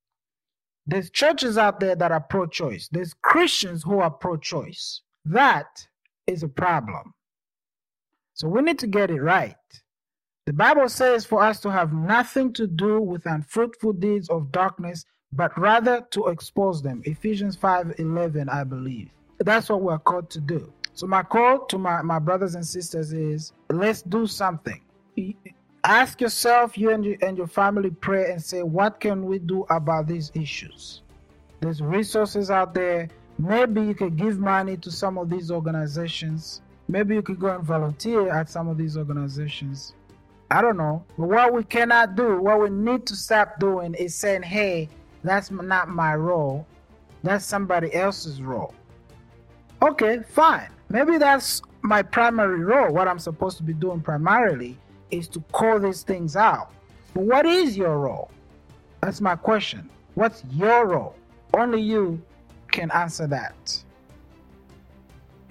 There's 0.85 1.09
churches 1.09 1.57
out 1.57 1.79
there 1.79 1.95
that 1.95 2.11
are 2.11 2.21
pro 2.21 2.45
choice, 2.45 2.87
there's 2.91 3.13
Christians 3.13 3.83
who 3.83 3.99
are 3.99 4.11
pro 4.11 4.37
choice. 4.37 5.01
That 5.25 5.87
is 6.27 6.43
a 6.43 6.47
problem. 6.47 7.13
So 8.33 8.47
we 8.47 8.61
need 8.61 8.79
to 8.79 8.87
get 8.87 9.09
it 9.09 9.21
right. 9.21 9.55
The 10.45 10.53
Bible 10.53 10.87
says 10.87 11.25
for 11.25 11.43
us 11.43 11.59
to 11.61 11.71
have 11.71 11.91
nothing 11.91 12.53
to 12.53 12.67
do 12.67 13.01
with 13.01 13.25
unfruitful 13.25 13.93
deeds 13.93 14.29
of 14.29 14.51
darkness, 14.51 15.03
but 15.33 15.57
rather 15.57 16.01
to 16.11 16.27
expose 16.27 16.81
them. 16.81 17.01
Ephesians 17.05 17.55
5:11, 17.55 18.49
I 18.49 18.63
believe. 18.63 19.09
That's 19.39 19.69
what 19.69 19.81
we're 19.81 19.99
called 19.99 20.29
to 20.31 20.39
do. 20.39 20.71
So 20.93 21.05
my 21.05 21.21
call 21.21 21.65
to 21.65 21.77
my, 21.77 22.01
my 22.01 22.17
brothers 22.17 22.55
and 22.55 22.65
sisters 22.65 23.13
is 23.13 23.53
let's 23.69 24.01
do 24.01 24.25
something. 24.25 24.81
Ask 25.83 26.21
yourself, 26.21 26.77
you 26.77 26.89
and, 26.89 27.05
your 27.05 27.17
and 27.21 27.37
your 27.37 27.47
family 27.47 27.91
pray 27.91 28.31
and 28.31 28.43
say, 28.43 28.63
what 28.63 28.99
can 28.99 29.25
we 29.25 29.37
do 29.37 29.65
about 29.69 30.07
these 30.07 30.31
issues? 30.33 31.03
There's 31.59 31.81
resources 31.81 32.49
out 32.49 32.73
there. 32.73 33.09
Maybe 33.37 33.81
you 33.81 33.93
could 33.93 34.15
give 34.15 34.39
money 34.39 34.75
to 34.77 34.91
some 34.91 35.17
of 35.17 35.29
these 35.29 35.51
organizations. 35.51 36.61
Maybe 36.87 37.13
you 37.15 37.21
could 37.21 37.39
go 37.39 37.53
and 37.53 37.63
volunteer 37.63 38.29
at 38.29 38.49
some 38.49 38.67
of 38.67 38.77
these 38.77 38.97
organizations. 38.97 39.93
I 40.49 40.61
don't 40.61 40.77
know. 40.77 41.05
But 41.17 41.27
what 41.27 41.53
we 41.53 41.63
cannot 41.63 42.15
do, 42.15 42.41
what 42.41 42.59
we 42.59 42.69
need 42.69 43.05
to 43.07 43.15
stop 43.15 43.59
doing 43.59 43.93
is 43.93 44.15
saying, 44.15 44.43
hey, 44.43 44.89
that's 45.27 45.51
not 45.51 45.89
my 45.89 46.15
role. 46.15 46.65
That's 47.23 47.45
somebody 47.45 47.93
else's 47.93 48.41
role. 48.41 48.73
Okay, 49.81 50.19
fine. 50.29 50.69
Maybe 50.89 51.17
that's 51.17 51.61
my 51.81 52.01
primary 52.01 52.63
role. 52.63 52.93
What 52.93 53.07
I'm 53.07 53.19
supposed 53.19 53.57
to 53.57 53.63
be 53.63 53.73
doing 53.73 54.01
primarily 54.01 54.77
is 55.11 55.27
to 55.29 55.39
call 55.51 55.79
these 55.79 56.03
things 56.03 56.35
out. 56.35 56.71
But 57.13 57.23
what 57.23 57.45
is 57.45 57.77
your 57.77 57.97
role? 57.99 58.29
That's 59.01 59.21
my 59.21 59.35
question. 59.35 59.89
What's 60.15 60.43
your 60.51 60.87
role? 60.87 61.15
Only 61.53 61.81
you 61.81 62.21
can 62.71 62.91
answer 62.91 63.27
that. 63.27 63.83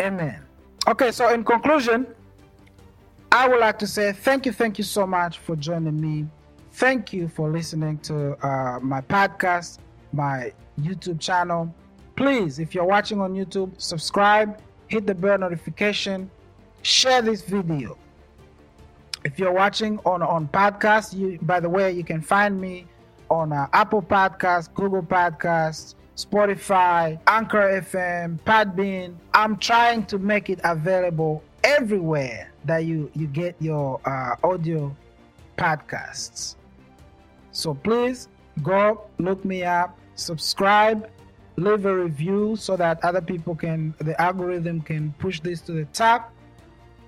Amen. 0.00 0.42
Okay, 0.88 1.10
so 1.10 1.32
in 1.32 1.44
conclusion, 1.44 2.06
I 3.32 3.48
would 3.48 3.60
like 3.60 3.78
to 3.80 3.86
say 3.86 4.12
thank 4.12 4.46
you, 4.46 4.52
thank 4.52 4.78
you 4.78 4.84
so 4.84 5.06
much 5.06 5.38
for 5.38 5.56
joining 5.56 6.00
me 6.00 6.26
Thank 6.76 7.10
you 7.14 7.26
for 7.28 7.48
listening 7.48 7.96
to 8.00 8.36
uh, 8.46 8.78
my 8.80 9.00
podcast, 9.00 9.78
my 10.12 10.52
YouTube 10.78 11.18
channel. 11.18 11.74
Please, 12.16 12.58
if 12.58 12.74
you're 12.74 12.84
watching 12.84 13.18
on 13.18 13.32
YouTube, 13.32 13.70
subscribe, 13.80 14.60
hit 14.88 15.06
the 15.06 15.14
bell 15.14 15.38
notification, 15.38 16.30
share 16.82 17.22
this 17.22 17.40
video. 17.40 17.96
If 19.24 19.38
you're 19.38 19.54
watching 19.54 19.98
on 20.04 20.20
on 20.20 20.48
podcast, 20.48 21.16
you 21.16 21.38
by 21.40 21.60
the 21.60 21.68
way, 21.70 21.92
you 21.92 22.04
can 22.04 22.20
find 22.20 22.60
me 22.60 22.86
on 23.30 23.54
uh, 23.54 23.68
Apple 23.72 24.02
Podcasts, 24.02 24.68
Google 24.74 25.02
Podcasts, 25.02 25.94
Spotify, 26.14 27.18
Anchor 27.26 27.80
FM, 27.80 28.38
Podbean. 28.40 29.14
I'm 29.32 29.56
trying 29.56 30.04
to 30.08 30.18
make 30.18 30.50
it 30.50 30.60
available 30.62 31.42
everywhere 31.64 32.52
that 32.66 32.84
you 32.84 33.10
you 33.14 33.28
get 33.28 33.56
your 33.60 33.98
uh, 34.04 34.36
audio 34.46 34.94
podcasts. 35.56 36.56
So 37.56 37.72
please 37.72 38.28
go 38.62 39.06
look 39.16 39.42
me 39.42 39.64
up, 39.64 39.98
subscribe, 40.14 41.08
leave 41.56 41.86
a 41.86 41.96
review 41.96 42.54
so 42.54 42.76
that 42.76 43.02
other 43.02 43.22
people 43.22 43.54
can 43.54 43.94
the 43.98 44.20
algorithm 44.20 44.82
can 44.82 45.14
push 45.18 45.40
this 45.40 45.62
to 45.62 45.72
the 45.72 45.86
top. 45.86 46.34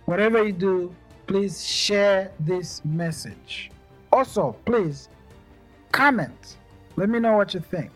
Whatever 0.06 0.42
you 0.42 0.52
do, 0.52 0.94
please 1.26 1.62
share 1.62 2.32
this 2.40 2.82
message. 2.86 3.70
Also, 4.10 4.56
please 4.64 5.10
comment. 5.92 6.56
Let 6.96 7.10
me 7.10 7.18
know 7.18 7.36
what 7.36 7.52
you 7.52 7.60
think. 7.60 7.90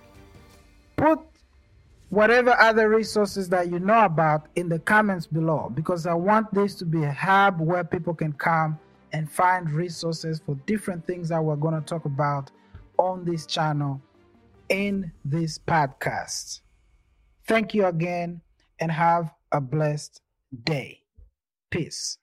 Put 0.96 1.20
whatever 2.10 2.50
other 2.60 2.90
resources 2.90 3.48
that 3.48 3.70
you 3.70 3.78
know 3.78 4.04
about 4.04 4.48
in 4.56 4.68
the 4.68 4.78
comments 4.78 5.26
below 5.26 5.72
because 5.74 6.06
I 6.06 6.12
want 6.12 6.52
this 6.52 6.74
to 6.74 6.84
be 6.84 7.02
a 7.02 7.12
hub 7.12 7.62
where 7.62 7.82
people 7.82 8.12
can 8.12 8.34
come 8.34 8.78
and 9.12 9.30
find 9.30 9.70
resources 9.70 10.40
for 10.44 10.54
different 10.66 11.06
things 11.06 11.28
that 11.28 11.42
we're 11.42 11.56
going 11.56 11.74
to 11.74 11.86
talk 11.86 12.04
about 12.04 12.50
on 12.98 13.24
this 13.24 13.46
channel 13.46 14.00
in 14.68 15.12
this 15.24 15.58
podcast. 15.58 16.60
Thank 17.46 17.74
you 17.74 17.86
again 17.86 18.40
and 18.78 18.90
have 18.90 19.30
a 19.50 19.60
blessed 19.60 20.20
day. 20.64 21.00
Peace. 21.70 22.18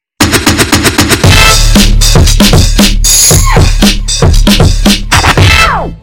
Ow! 5.72 5.96